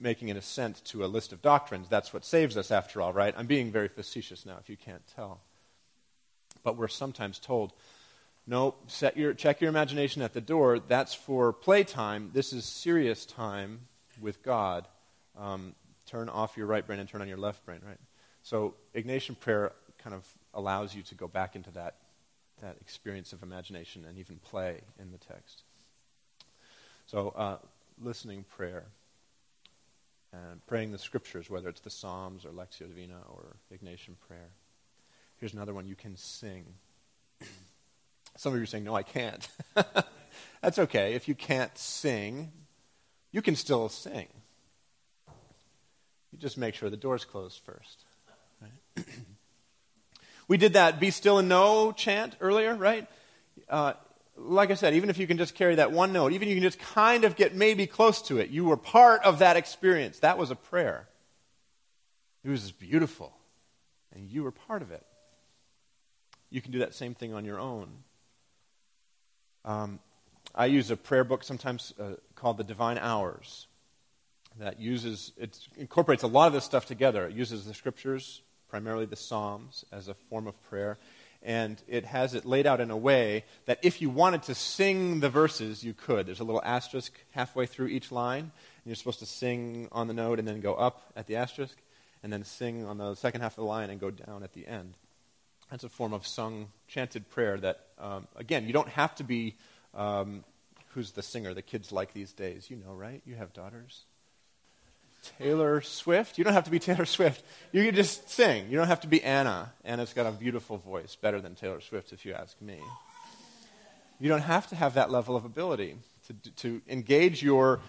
making 0.00 0.30
an 0.30 0.36
assent 0.36 0.84
to 0.84 1.04
a 1.04 1.06
list 1.06 1.32
of 1.32 1.40
doctrines. 1.40 1.88
That's 1.88 2.12
what 2.12 2.24
saves 2.24 2.56
us, 2.56 2.70
after 2.70 3.00
all, 3.00 3.12
right? 3.12 3.34
I'm 3.36 3.46
being 3.46 3.72
very 3.72 3.88
facetious 3.88 4.44
now, 4.44 4.58
if 4.60 4.68
you 4.68 4.76
can't 4.76 5.02
tell 5.14 5.40
but 6.66 6.76
we're 6.76 6.88
sometimes 6.88 7.38
told, 7.38 7.72
no, 8.44 8.74
set 8.88 9.16
your, 9.16 9.32
check 9.34 9.60
your 9.60 9.70
imagination 9.70 10.20
at 10.20 10.32
the 10.32 10.40
door. 10.40 10.80
That's 10.80 11.14
for 11.14 11.52
playtime. 11.52 12.30
This 12.34 12.52
is 12.52 12.64
serious 12.64 13.24
time 13.24 13.82
with 14.20 14.42
God. 14.42 14.88
Um, 15.38 15.76
turn 16.06 16.28
off 16.28 16.56
your 16.56 16.66
right 16.66 16.84
brain 16.84 16.98
and 16.98 17.08
turn 17.08 17.22
on 17.22 17.28
your 17.28 17.36
left 17.36 17.64
brain, 17.64 17.78
right? 17.86 18.00
So 18.42 18.74
Ignatian 18.96 19.38
prayer 19.38 19.74
kind 19.98 20.12
of 20.12 20.26
allows 20.54 20.92
you 20.92 21.02
to 21.04 21.14
go 21.14 21.28
back 21.28 21.54
into 21.54 21.70
that, 21.70 21.94
that 22.60 22.78
experience 22.80 23.32
of 23.32 23.44
imagination 23.44 24.04
and 24.04 24.18
even 24.18 24.38
play 24.38 24.80
in 24.98 25.12
the 25.12 25.18
text. 25.18 25.62
So 27.06 27.28
uh, 27.36 27.58
listening 28.02 28.44
prayer 28.56 28.86
and 30.32 30.66
praying 30.66 30.90
the 30.90 30.98
scriptures, 30.98 31.48
whether 31.48 31.68
it's 31.68 31.80
the 31.80 31.90
Psalms 31.90 32.44
or 32.44 32.50
Lectio 32.50 32.88
Divina 32.88 33.20
or 33.28 33.54
Ignatian 33.72 34.16
prayer. 34.26 34.50
Here's 35.38 35.52
another 35.52 35.74
one 35.74 35.86
you 35.86 35.94
can 35.94 36.16
sing. 36.16 36.64
Some 38.36 38.52
of 38.52 38.58
you 38.58 38.62
are 38.62 38.66
saying, 38.66 38.84
No, 38.84 38.94
I 38.94 39.02
can't. 39.02 39.46
That's 40.62 40.78
okay. 40.78 41.14
If 41.14 41.28
you 41.28 41.34
can't 41.34 41.76
sing, 41.76 42.52
you 43.32 43.42
can 43.42 43.56
still 43.56 43.88
sing. 43.88 44.28
You 46.32 46.38
just 46.38 46.58
make 46.58 46.74
sure 46.74 46.90
the 46.90 46.96
door's 46.96 47.24
closed 47.24 47.60
first. 47.64 48.04
Right? 48.60 49.06
we 50.48 50.56
did 50.56 50.72
that 50.72 50.98
be 51.00 51.10
still 51.10 51.38
and 51.38 51.48
know 51.48 51.92
chant 51.92 52.36
earlier, 52.40 52.74
right? 52.74 53.06
Uh, 53.68 53.92
like 54.38 54.70
I 54.70 54.74
said, 54.74 54.94
even 54.94 55.08
if 55.08 55.18
you 55.18 55.26
can 55.26 55.38
just 55.38 55.54
carry 55.54 55.76
that 55.76 55.92
one 55.92 56.12
note, 56.12 56.32
even 56.32 56.48
if 56.48 56.54
you 56.54 56.60
can 56.60 56.70
just 56.70 56.78
kind 56.78 57.24
of 57.24 57.36
get 57.36 57.54
maybe 57.54 57.86
close 57.86 58.22
to 58.22 58.38
it, 58.38 58.50
you 58.50 58.64
were 58.64 58.76
part 58.76 59.22
of 59.22 59.38
that 59.38 59.56
experience. 59.56 60.18
That 60.20 60.36
was 60.38 60.50
a 60.50 60.56
prayer. 60.56 61.08
It 62.44 62.50
was 62.50 62.70
beautiful, 62.70 63.34
and 64.14 64.28
you 64.28 64.42
were 64.42 64.52
part 64.52 64.82
of 64.82 64.90
it 64.90 65.04
you 66.50 66.60
can 66.60 66.72
do 66.72 66.78
that 66.80 66.94
same 66.94 67.14
thing 67.14 67.34
on 67.34 67.44
your 67.44 67.58
own. 67.58 67.88
Um, 69.64 69.98
I 70.54 70.66
use 70.66 70.90
a 70.90 70.96
prayer 70.96 71.24
book 71.24 71.42
sometimes 71.42 71.92
uh, 72.00 72.14
called 72.34 72.56
the 72.56 72.64
Divine 72.64 72.98
Hours 72.98 73.66
that 74.58 74.80
uses 74.80 75.32
it 75.36 75.58
incorporates 75.76 76.22
a 76.22 76.28
lot 76.28 76.46
of 76.46 76.52
this 76.52 76.64
stuff 76.64 76.86
together. 76.86 77.26
It 77.26 77.34
uses 77.34 77.66
the 77.66 77.74
scriptures, 77.74 78.42
primarily 78.68 79.06
the 79.06 79.16
Psalms, 79.16 79.84
as 79.92 80.08
a 80.08 80.14
form 80.14 80.46
of 80.46 80.60
prayer, 80.70 80.98
and 81.42 81.80
it 81.88 82.04
has 82.06 82.34
it 82.34 82.46
laid 82.46 82.66
out 82.66 82.80
in 82.80 82.90
a 82.90 82.96
way 82.96 83.44
that 83.66 83.78
if 83.82 84.00
you 84.00 84.08
wanted 84.08 84.44
to 84.44 84.54
sing 84.54 85.20
the 85.20 85.28
verses, 85.28 85.84
you 85.84 85.92
could. 85.92 86.26
There's 86.26 86.40
a 86.40 86.44
little 86.44 86.62
asterisk 86.64 87.12
halfway 87.32 87.66
through 87.66 87.88
each 87.88 88.10
line, 88.10 88.44
and 88.44 88.86
you're 88.86 88.96
supposed 88.96 89.18
to 89.18 89.26
sing 89.26 89.88
on 89.92 90.08
the 90.08 90.14
note 90.14 90.38
and 90.38 90.48
then 90.48 90.60
go 90.60 90.74
up 90.74 91.12
at 91.16 91.26
the 91.26 91.36
asterisk, 91.36 91.76
and 92.22 92.32
then 92.32 92.44
sing 92.44 92.86
on 92.86 92.98
the 92.98 93.14
second 93.14 93.42
half 93.42 93.52
of 93.52 93.56
the 93.56 93.64
line 93.64 93.90
and 93.90 94.00
go 94.00 94.10
down 94.10 94.42
at 94.42 94.54
the 94.54 94.66
end. 94.66 94.94
That's 95.70 95.84
a 95.84 95.88
form 95.88 96.12
of 96.12 96.26
sung, 96.26 96.68
chanted 96.88 97.28
prayer 97.28 97.56
that, 97.58 97.80
um, 97.98 98.28
again, 98.36 98.66
you 98.66 98.72
don't 98.72 98.88
have 98.88 99.14
to 99.16 99.24
be, 99.24 99.54
um, 99.94 100.44
who's 100.94 101.12
the 101.12 101.22
singer 101.22 101.54
the 101.54 101.62
kids 101.62 101.90
like 101.90 102.12
these 102.12 102.32
days? 102.32 102.70
You 102.70 102.76
know, 102.76 102.92
right? 102.92 103.20
You 103.26 103.34
have 103.34 103.52
daughters. 103.52 104.04
Taylor 105.38 105.80
Swift. 105.80 106.38
You 106.38 106.44
don't 106.44 106.52
have 106.52 106.64
to 106.64 106.70
be 106.70 106.78
Taylor 106.78 107.04
Swift. 107.04 107.42
You 107.72 107.84
can 107.84 107.94
just 107.94 108.30
sing. 108.30 108.70
You 108.70 108.76
don't 108.76 108.86
have 108.86 109.00
to 109.00 109.08
be 109.08 109.22
Anna. 109.22 109.72
Anna's 109.84 110.12
got 110.12 110.26
a 110.26 110.32
beautiful 110.32 110.78
voice, 110.78 111.16
better 111.16 111.40
than 111.40 111.54
Taylor 111.54 111.80
Swift, 111.80 112.12
if 112.12 112.24
you 112.24 112.32
ask 112.32 112.60
me. 112.60 112.78
You 114.20 114.28
don't 114.28 114.42
have 114.42 114.68
to 114.68 114.76
have 114.76 114.94
that 114.94 115.10
level 115.10 115.36
of 115.36 115.44
ability 115.44 115.96
to, 116.28 116.50
to 116.52 116.82
engage 116.88 117.42
your, 117.42 117.80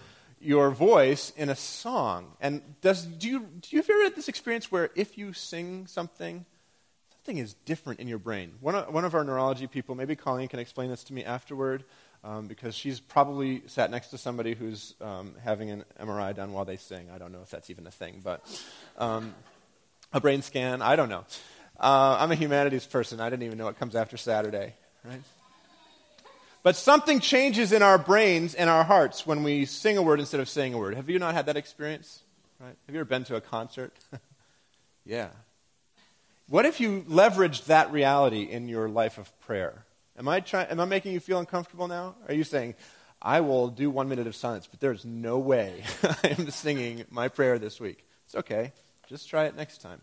your 0.42 0.72
voice 0.72 1.32
in 1.38 1.50
a 1.50 1.56
song. 1.56 2.34
And 2.42 2.62
does, 2.82 3.06
do, 3.06 3.30
you, 3.30 3.40
do 3.40 3.76
you 3.76 3.80
ever 3.80 4.04
had 4.04 4.16
this 4.16 4.28
experience 4.28 4.72
where 4.72 4.90
if 4.96 5.18
you 5.18 5.34
sing 5.34 5.88
something, 5.88 6.46
something 7.28 7.44
is 7.44 7.56
different 7.66 8.00
in 8.00 8.08
your 8.08 8.20
brain. 8.20 8.54
One 8.62 8.74
of, 8.74 8.94
one 8.94 9.04
of 9.04 9.14
our 9.14 9.22
neurology 9.22 9.68
people, 9.68 9.96
maybe 9.96 10.16
Colleen 10.16 10.48
can 10.48 10.60
explain 10.60 10.90
this 10.90 11.04
to 11.06 11.14
me 11.14 11.26
afterward, 11.26 11.84
um, 12.24 12.48
because 12.48 12.74
she's 12.74 13.02
probably 13.02 13.64
sat 13.68 13.92
next 13.92 14.12
to 14.12 14.18
somebody 14.18 14.54
who's 14.54 14.94
um, 15.02 15.36
having 15.44 15.70
an 15.70 15.84
MRI 16.00 16.34
done 16.34 16.54
while 16.54 16.64
they 16.64 16.78
sing. 16.78 17.10
I 17.14 17.18
don't 17.18 17.34
know 17.34 17.42
if 17.42 17.50
that's 17.50 17.70
even 17.70 17.86
a 17.86 17.92
thing, 17.92 18.22
but 18.24 18.46
um, 18.98 19.36
a 20.14 20.22
brain 20.22 20.42
scan, 20.42 20.82
I 20.82 20.96
don't 20.96 21.10
know. 21.10 21.26
Uh, 21.78 22.16
I'm 22.18 22.32
a 22.32 22.36
humanities 22.36 22.86
person. 22.86 23.20
I 23.20 23.30
didn't 23.30 23.44
even 23.44 23.58
know 23.58 23.68
it 23.68 23.78
comes 23.78 23.94
after 23.94 24.16
Saturday, 24.16 24.76
right? 25.04 25.20
But 26.64 26.78
something 26.78 27.20
changes 27.20 27.74
in 27.74 27.82
our 27.82 27.98
brains 27.98 28.56
and 28.56 28.70
our 28.70 28.86
hearts 28.86 29.28
when 29.28 29.44
we 29.44 29.66
sing 29.66 29.98
a 29.98 30.02
word 30.02 30.22
instead 30.22 30.40
of 30.40 30.48
saying 30.48 30.74
a 30.74 30.78
word. 30.78 30.96
Have 30.96 31.10
you 31.10 31.20
not 31.20 31.34
had 31.34 31.48
that 31.48 31.58
experience? 31.58 32.22
Right? 32.58 32.78
Have 32.86 32.96
you 32.96 33.02
ever 33.02 33.10
been 33.10 33.26
to 33.26 33.36
a 33.36 33.42
concert? 33.42 33.92
yeah. 35.06 35.28
What 36.50 36.66
if 36.66 36.80
you 36.80 37.02
leveraged 37.10 37.66
that 37.66 37.92
reality 37.92 38.44
in 38.44 38.70
your 38.70 38.88
life 38.88 39.18
of 39.18 39.38
prayer? 39.42 39.86
Am 40.18 40.28
I, 40.30 40.40
try, 40.40 40.64
am 40.64 40.80
I 40.80 40.86
making 40.86 41.12
you 41.12 41.20
feel 41.20 41.40
uncomfortable 41.40 41.88
now? 41.90 42.16
Are 42.28 42.34
you 42.34 42.46
saying, 42.46 42.76
I 43.22 43.42
will 43.42 43.68
do 43.68 43.90
one 43.90 44.08
minute 44.08 44.28
of 44.28 44.36
silence, 44.36 44.66
but 44.66 44.80
there's 44.80 45.04
no 45.04 45.40
way 45.40 45.84
I 46.04 46.36
am 46.40 46.50
singing 46.50 47.04
my 47.10 47.28
prayer 47.28 47.60
this 47.60 47.80
week? 47.80 48.06
It's 48.26 48.36
okay. 48.36 48.72
Just 49.10 49.30
try 49.30 49.46
it 49.46 49.58
next 49.58 49.82
time. 49.82 50.02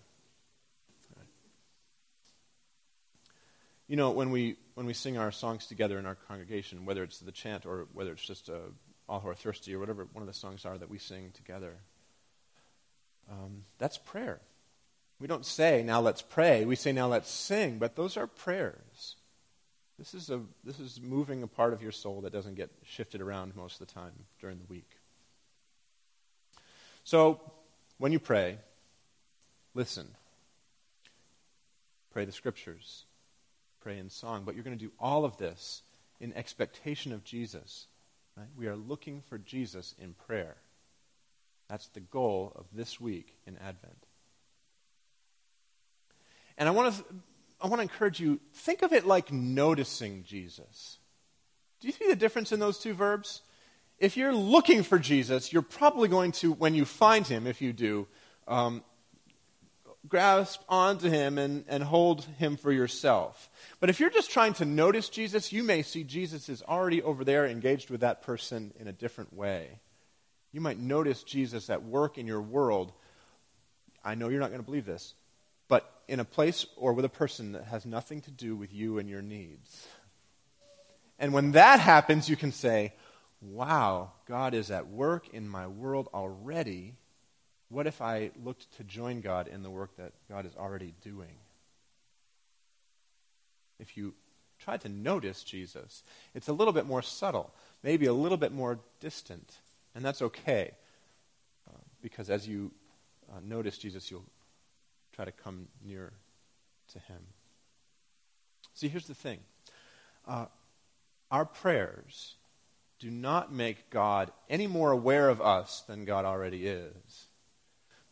You 3.87 3.97
know, 3.97 4.11
when 4.11 4.31
we, 4.31 4.57
when 4.75 4.87
we 4.87 4.95
sing 4.95 5.19
our 5.19 5.31
songs 5.31 5.67
together 5.67 5.99
in 5.99 6.07
our 6.07 6.15
congregation, 6.15 6.87
whether 6.87 7.03
it's 7.03 7.19
the 7.19 7.33
chant 7.33 7.67
or 7.67 7.87
whether 7.93 8.13
it's 8.13 8.25
just 8.25 8.49
a, 8.49 8.61
All 9.09 9.21
Who 9.21 9.29
Are 9.29 9.35
Thirsty 9.35 9.75
or 9.75 9.79
whatever 9.79 10.07
one 10.13 10.23
of 10.23 10.27
the 10.27 10.35
songs 10.35 10.65
are 10.65 10.77
that 10.79 10.89
we 10.89 10.99
sing 10.99 11.33
together, 11.35 11.75
um, 13.31 13.65
that's 13.79 13.99
prayer. 13.99 14.41
We 15.20 15.27
don't 15.27 15.46
say, 15.46 15.83
now 15.83 16.00
let's 16.00 16.22
pray. 16.22 16.64
We 16.64 16.77
say, 16.77 16.92
now 16.92 17.07
let's 17.07 17.31
sing. 17.31 17.79
But 17.79 17.96
those 17.96 18.16
are 18.16 18.27
prayers. 18.27 19.16
This 19.98 20.12
is, 20.12 20.29
a, 20.29 20.40
this 20.64 20.81
is 20.81 21.00
moving 21.00 21.42
a 21.42 21.46
part 21.46 21.72
of 21.72 21.83
your 21.83 21.92
soul 21.92 22.22
that 22.22 22.33
doesn't 22.33 22.57
get 22.57 22.70
shifted 22.85 23.20
around 23.20 23.55
most 23.55 23.81
of 23.81 23.87
the 23.87 23.94
time 23.94 24.12
during 24.40 24.59
the 24.59 24.64
week. 24.68 24.90
So, 27.05 27.40
when 27.98 28.12
you 28.12 28.18
pray, 28.18 28.59
listen. 29.74 30.09
Pray 32.12 32.24
the 32.24 32.33
scriptures. 32.33 33.05
Pray 33.81 33.98
in 33.98 34.11
song. 34.11 34.42
But 34.44 34.55
you're 34.55 34.64
going 34.64 34.77
to 34.77 34.85
do 34.85 34.92
all 34.98 35.24
of 35.24 35.37
this 35.37 35.83
in 36.20 36.33
expectation 36.33 37.12
of 37.12 37.22
Jesus. 37.22 37.87
Right? 38.37 38.48
We 38.57 38.66
are 38.66 38.77
looking 38.77 39.22
for 39.29 39.38
Jesus 39.38 39.94
in 39.98 40.14
prayer. 40.27 40.57
That's 41.68 41.87
the 41.88 42.00
goal 42.00 42.53
of 42.57 42.66
this 42.72 43.00
week 43.00 43.37
in 43.46 43.57
Advent. 43.59 44.07
And 46.57 46.69
I 46.69 46.73
want 46.73 46.95
to, 46.95 47.05
I 47.61 47.67
want 47.67 47.79
to 47.79 47.83
encourage 47.83 48.21
you, 48.21 48.40
think 48.53 48.83
of 48.83 48.93
it 48.93 49.07
like 49.07 49.33
noticing 49.33 50.25
Jesus. 50.25 50.99
Do 51.81 51.88
you 51.88 51.93
see 51.93 52.09
the 52.09 52.17
difference 52.17 52.53
in 52.53 52.61
those 52.61 52.79
two 52.79 52.95
verbs? 52.95 53.43
If 53.99 54.17
you're 54.17 54.35
looking 54.35 54.83
for 54.83 54.99
Jesus, 54.99 55.53
you're 55.53 55.62
probably 55.62 56.09
going 56.09 56.33
to, 56.33 56.53
when 56.53 56.75
you 56.75 56.85
find 56.85 57.27
him, 57.27 57.47
if 57.47 57.61
you 57.61 57.73
do, 57.73 58.07
um, 58.49 58.83
grasp 60.09 60.61
onto 60.69 61.09
him 61.09 61.38
and, 61.38 61.64
and 61.69 61.83
hold 61.83 62.25
him 62.38 62.57
for 62.57 62.71
yourself. 62.71 63.49
But 63.81 63.90
if 63.90 64.01
you're 64.01 64.11
just 64.11 64.31
trying 64.31 64.55
to 64.55 64.64
notice 64.64 65.09
Jesus, 65.09 65.53
you 65.53 65.62
may 65.62 65.83
see 65.83 66.05
Jesus 66.05 66.49
is 66.49 66.62
already 66.62 67.03
over 67.03 67.25
there 67.25 67.47
engaged 67.47 67.90
with 67.90 68.01
that 68.01 68.23
person 68.23 68.73
in 68.79 68.88
a 68.88 68.93
different 68.93 69.33
way. 69.33 69.81
You 70.53 70.61
might 70.61 70.79
notice 70.79 71.23
Jesus 71.23 71.71
at 71.71 71.83
work 71.83 72.19
in 72.19 72.27
your 72.27 72.43
world. 72.43 72.93
I 74.05 74.14
know 74.14 74.29
you're 74.29 74.40
not 74.40 74.51
going 74.51 74.61
to 74.61 74.67
believe 74.67 74.87
this, 74.87 75.14
in 76.09 76.21
a 76.21 76.25
place 76.25 76.67
or 76.77 76.93
with 76.93 77.05
a 77.05 77.11
person 77.11 77.53
that 77.53 77.64
has 77.64 77.87
nothing 77.87 78.21
to 78.23 78.31
do 78.31 78.57
with 78.57 78.73
you 78.73 78.99
and 78.99 79.09
your 79.09 79.23
needs. 79.23 79.87
And 81.19 81.33
when 81.33 81.53
that 81.53 81.81
happens, 81.81 82.29
you 82.29 82.37
can 82.37 82.53
say, 82.53 82.93
Wow, 83.40 84.12
God 84.27 84.55
is 84.55 84.71
at 84.71 84.88
work 84.88 85.29
in 85.33 85.49
my 85.49 85.67
world 85.67 86.09
already. 86.14 86.95
What 87.69 87.87
if 87.87 88.01
I 88.01 88.31
looked 88.43 88.75
to 88.77 88.85
join 88.85 89.21
God 89.21 89.49
in 89.49 89.62
the 89.62 89.71
work 89.71 89.97
that 89.97 90.12
God 90.31 90.47
is 90.47 90.57
already 90.57 90.95
doing? 91.03 91.37
If 93.79 93.97
you 93.97 94.14
try 94.59 94.79
to 94.79 94.88
notice 94.88 95.43
Jesus, 95.43 96.03
it's 96.35 96.49
a 96.49 96.53
little 96.53 96.73
bit 96.73 96.87
more 96.87 97.03
subtle, 97.03 97.53
maybe 97.83 98.07
a 98.07 98.14
little 98.14 98.38
bit 98.38 98.53
more 98.53 98.79
distant. 99.01 99.53
And 99.95 100.05
that's 100.05 100.23
okay, 100.23 100.71
uh, 101.69 101.79
because 102.01 102.31
as 102.31 102.49
you 102.49 102.71
uh, 103.31 103.40
notice 103.45 103.77
Jesus, 103.77 104.11
you'll 104.11 104.25
try 105.14 105.24
to 105.24 105.33
come 105.33 105.68
near 105.85 106.12
to 106.92 106.98
Him. 106.98 107.18
See, 108.74 108.88
here's 108.88 109.07
the 109.07 109.14
thing 109.14 109.38
uh, 110.27 110.46
our 111.31 111.44
prayers 111.44 112.37
do 112.98 113.11
not 113.11 113.53
make 113.53 113.90
God 113.90 114.31
any 114.48 114.66
more 114.66 114.90
aware 114.90 115.29
of 115.29 115.40
us 115.40 115.83
than 115.87 116.05
God 116.05 116.24
already 116.24 116.66
is, 116.66 117.27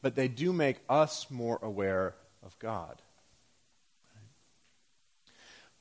but 0.01 0.15
they 0.15 0.29
do 0.29 0.53
make 0.53 0.79
us 0.89 1.31
more 1.31 1.59
aware 1.63 2.15
of 2.43 2.59
God. 2.59 3.01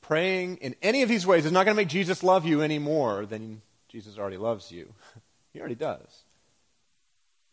Praying 0.00 0.56
in 0.56 0.74
any 0.82 1.02
of 1.02 1.08
these 1.08 1.26
ways 1.26 1.46
is 1.46 1.52
not 1.52 1.64
going 1.64 1.76
to 1.76 1.80
make 1.80 1.88
Jesus 1.88 2.22
love 2.24 2.44
you 2.44 2.60
any 2.60 2.78
more 2.78 3.24
than 3.24 3.62
Jesus 3.88 4.18
already 4.18 4.36
loves 4.36 4.72
you. 4.72 4.92
he 5.52 5.60
already 5.60 5.76
does. 5.76 6.24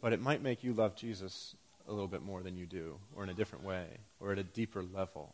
But 0.01 0.13
it 0.13 0.21
might 0.21 0.41
make 0.41 0.63
you 0.63 0.73
love 0.73 0.95
Jesus 0.95 1.55
a 1.89 1.91
little 1.91 2.07
bit 2.07 2.21
more 2.21 2.43
than 2.43 2.55
you 2.55 2.65
do, 2.65 2.99
or 3.15 3.23
in 3.23 3.29
a 3.29 3.33
different 3.33 3.65
way, 3.65 3.85
or 4.19 4.31
at 4.31 4.39
a 4.39 4.43
deeper 4.43 4.83
level. 4.83 5.33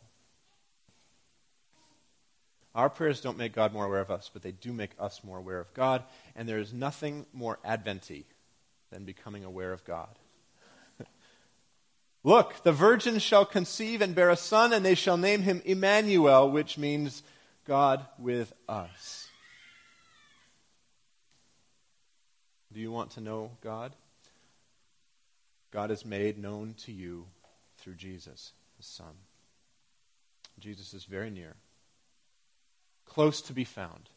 Our 2.74 2.90
prayers 2.90 3.20
don't 3.20 3.38
make 3.38 3.54
God 3.54 3.72
more 3.72 3.84
aware 3.84 4.00
of 4.00 4.10
us, 4.10 4.30
but 4.32 4.42
they 4.42 4.52
do 4.52 4.72
make 4.72 4.90
us 4.98 5.22
more 5.22 5.38
aware 5.38 5.60
of 5.60 5.72
God, 5.74 6.02
and 6.34 6.48
there 6.48 6.58
is 6.58 6.72
nothing 6.72 7.26
more 7.32 7.58
adventy 7.64 8.26
than 8.90 9.04
becoming 9.04 9.44
aware 9.44 9.72
of 9.72 9.84
God. 9.84 10.18
Look, 12.24 12.62
the 12.62 12.72
virgin 12.72 13.18
shall 13.18 13.44
conceive 13.44 14.00
and 14.02 14.14
bear 14.14 14.30
a 14.30 14.36
son, 14.36 14.72
and 14.72 14.84
they 14.84 14.94
shall 14.94 15.16
name 15.16 15.42
him 15.42 15.62
Emmanuel, 15.64 16.50
which 16.50 16.78
means 16.78 17.22
God 17.66 18.04
with 18.18 18.52
us. 18.68 19.28
Do 22.72 22.80
you 22.80 22.92
want 22.92 23.12
to 23.12 23.22
know 23.22 23.52
God? 23.62 23.94
God 25.76 25.90
is 25.90 26.06
made 26.06 26.38
known 26.38 26.74
to 26.86 26.90
you 26.90 27.26
through 27.76 27.96
Jesus, 27.96 28.52
his 28.78 28.86
Son. 28.86 29.12
Jesus 30.58 30.94
is 30.94 31.04
very 31.04 31.28
near, 31.28 31.52
close 33.04 33.42
to 33.42 33.52
be 33.52 33.64
found, 33.64 34.08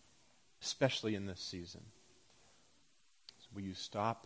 especially 0.63 1.15
in 1.15 1.25
this 1.25 1.41
season. 1.41 1.81
So 3.39 3.47
will 3.53 3.63
you 3.63 3.73
stop 3.73 4.25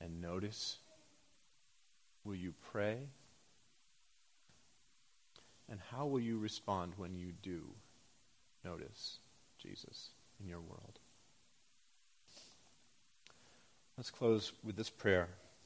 and 0.00 0.20
notice? 0.20 0.78
Will 2.24 2.34
you 2.34 2.54
pray? 2.72 2.96
And 5.70 5.78
how 5.92 6.06
will 6.06 6.18
you 6.18 6.40
respond 6.40 6.94
when 6.96 7.14
you 7.14 7.34
do 7.40 7.62
notice 8.64 9.18
Jesus 9.62 10.08
in 10.42 10.48
your 10.48 10.58
world? 10.58 10.98
Let's 13.96 14.10
close 14.10 14.50
with 14.64 14.74
this 14.74 14.90
prayer 14.90 15.28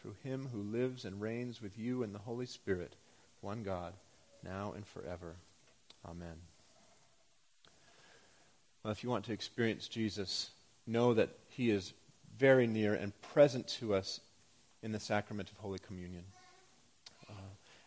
through 0.00 0.14
him 0.22 0.48
who 0.52 0.62
lives 0.62 1.04
and 1.04 1.20
reigns 1.20 1.60
with 1.60 1.78
you 1.78 2.02
in 2.02 2.12
the 2.12 2.18
Holy 2.18 2.46
Spirit, 2.46 2.94
one 3.40 3.62
God, 3.62 3.92
now 4.44 4.72
and 4.74 4.86
forever. 4.86 5.34
Amen. 6.06 6.36
Well, 8.82 8.92
if 8.92 9.02
you 9.02 9.10
want 9.10 9.24
to 9.26 9.32
experience 9.32 9.88
Jesus, 9.88 10.50
know 10.86 11.14
that 11.14 11.30
he 11.48 11.70
is 11.70 11.92
very 12.38 12.66
near 12.66 12.94
and 12.94 13.12
present 13.20 13.66
to 13.68 13.94
us 13.94 14.20
in 14.82 14.92
the 14.92 15.00
sacrament 15.00 15.50
of 15.50 15.58
Holy 15.58 15.80
Communion. 15.80 16.24
Uh, 17.28 17.32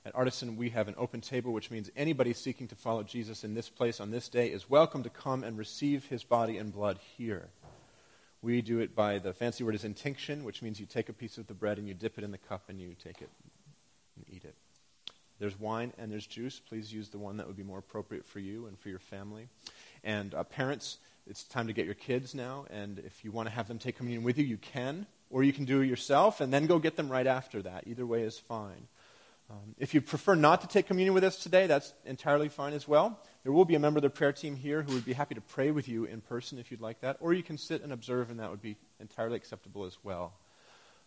at 0.06 0.13
Artisan, 0.13 0.58
we 0.58 0.69
have 0.71 0.89
an 0.89 0.95
open 0.97 1.21
table, 1.21 1.54
which 1.54 1.71
means 1.71 1.89
anybody 1.95 2.34
seeking 2.34 2.67
to 2.67 2.76
follow 2.76 3.04
Jesus 3.04 3.43
in 3.43 3.54
this 3.54 3.69
place 3.69 4.02
on 4.02 4.12
this 4.12 4.28
day 4.28 4.47
is 4.47 4.69
welcome 4.69 5.04
to 5.04 5.10
come 5.10 5.43
and 5.43 5.58
receive 5.58 6.06
his 6.06 6.24
body 6.24 6.58
and 6.58 6.74
blood 6.74 7.00
here. 7.17 7.47
We 8.41 8.62
do 8.62 8.80
it 8.80 8.95
by 8.95 9.19
the 9.19 9.34
fancy 9.34 9.63
word 9.63 9.75
is 9.75 9.84
intinction, 9.84 10.43
which 10.43 10.62
means 10.62 10.80
you 10.80 10.86
take 10.86 11.10
a 11.10 11.13
piece 11.13 11.38
of 11.38 11.47
the 11.47 11.54
bread 11.54 11.77
and 11.77 11.88
you 11.88 11.93
dip 11.93 12.17
it 12.17 12.23
in 12.23 12.32
the 12.32 12.38
cup 12.39 12.63
and 12.69 12.80
you 12.80 12.95
take 13.04 13.21
it 13.21 13.30
and 14.15 14.25
eat 14.30 14.43
it. 14.43 14.56
There's 15.39 15.60
wine 15.60 15.93
and 15.97 16.12
there's 16.12 16.25
juice. 16.25 16.60
Please 16.60 16.93
use 16.93 17.10
the 17.10 17.17
one 17.17 17.38
that 17.38 17.47
would 17.47 17.58
be 17.58 17.63
more 17.63 17.80
appropriate 17.80 18.25
for 18.25 18.39
you 18.39 18.67
and 18.67 18.77
for 18.80 18.89
your 18.89 18.99
family. 18.99 19.47
And 20.04 20.34
uh, 20.34 20.43
parents, 20.43 20.97
it's 21.27 21.43
time 21.43 21.67
to 21.67 21.73
get 21.73 21.86
your 21.86 21.95
kids 21.95 22.34
now. 22.34 22.65
And 22.69 22.99
if 22.99 23.23
you 23.23 23.32
want 23.32 23.47
to 23.47 23.54
have 23.54 23.67
them 23.67 23.80
take 23.80 23.97
communion 23.97 24.23
with 24.23 24.38
you, 24.38 24.45
you 24.45 24.58
can. 24.58 25.06
Or 25.30 25.43
you 25.43 25.54
can 25.54 25.65
do 25.65 25.82
it 25.82 25.88
yourself 25.88 26.41
and 26.41 26.54
then 26.54 26.67
go 26.67 26.77
get 26.77 26.95
them 26.95 27.10
right 27.10 27.25
after 27.25 27.62
that. 27.62 27.86
Either 27.88 28.06
way 28.06 28.23
is 28.23 28.38
fine. 28.38 28.88
Um, 29.52 29.76
If 29.78 29.94
you 29.94 30.02
prefer 30.02 30.36
not 30.36 30.62
to 30.62 30.68
take 30.68 30.88
communion 30.88 31.14
with 31.14 31.24
us 31.24 31.38
today, 31.38 31.68
that's 31.68 31.94
entirely 32.06 32.48
fine 32.48 32.74
as 32.74 32.88
well. 32.88 33.20
There 33.44 33.52
will 33.52 33.66
be 33.66 33.76
a 33.76 33.80
member 33.80 33.98
of 33.98 34.04
the 34.04 34.10
prayer 34.10 34.32
team 34.32 34.56
here 34.56 34.82
who 34.82 34.94
would 34.94 35.04
be 35.04 35.14
happy 35.14 35.36
to 35.36 35.42
pray 35.42 35.72
with 35.72 35.90
you 35.90 36.06
in 36.06 36.22
person 36.22 36.58
if 36.58 36.72
you'd 36.72 36.80
like 36.80 37.02
that, 37.02 37.18
or 37.20 37.34
you 37.34 37.44
can 37.44 37.58
sit 37.58 37.82
and 37.82 37.92
observe, 37.92 38.30
and 38.30 38.40
that 38.40 38.50
would 38.50 38.62
be 38.62 38.78
entirely 39.00 39.36
acceptable 39.36 39.86
as 39.86 39.98
well. 40.04 40.34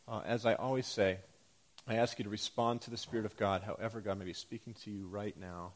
Uh, 0.07 0.20
as 0.26 0.44
I 0.44 0.54
always 0.54 0.87
say, 0.87 1.18
I 1.88 1.94
ask 1.94 2.18
you 2.18 2.24
to 2.24 2.30
respond 2.30 2.83
to 2.83 2.90
the 2.90 2.96
Spirit 2.96 3.24
of 3.24 3.37
God 3.37 3.62
however 3.62 4.00
God 4.00 4.18
may 4.18 4.24
be 4.24 4.33
speaking 4.35 4.74
to 4.85 4.90
you 4.90 5.07
right 5.07 5.38
now. 5.38 5.72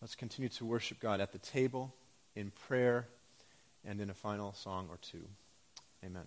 Let's 0.00 0.14
continue 0.14 0.48
to 0.50 0.64
worship 0.64 1.00
God 1.00 1.20
at 1.20 1.32
the 1.32 1.38
table, 1.38 1.94
in 2.36 2.52
prayer, 2.68 3.08
and 3.84 4.00
in 4.00 4.10
a 4.10 4.14
final 4.14 4.52
song 4.52 4.88
or 4.90 4.98
two. 4.98 5.24
Amen. 6.04 6.26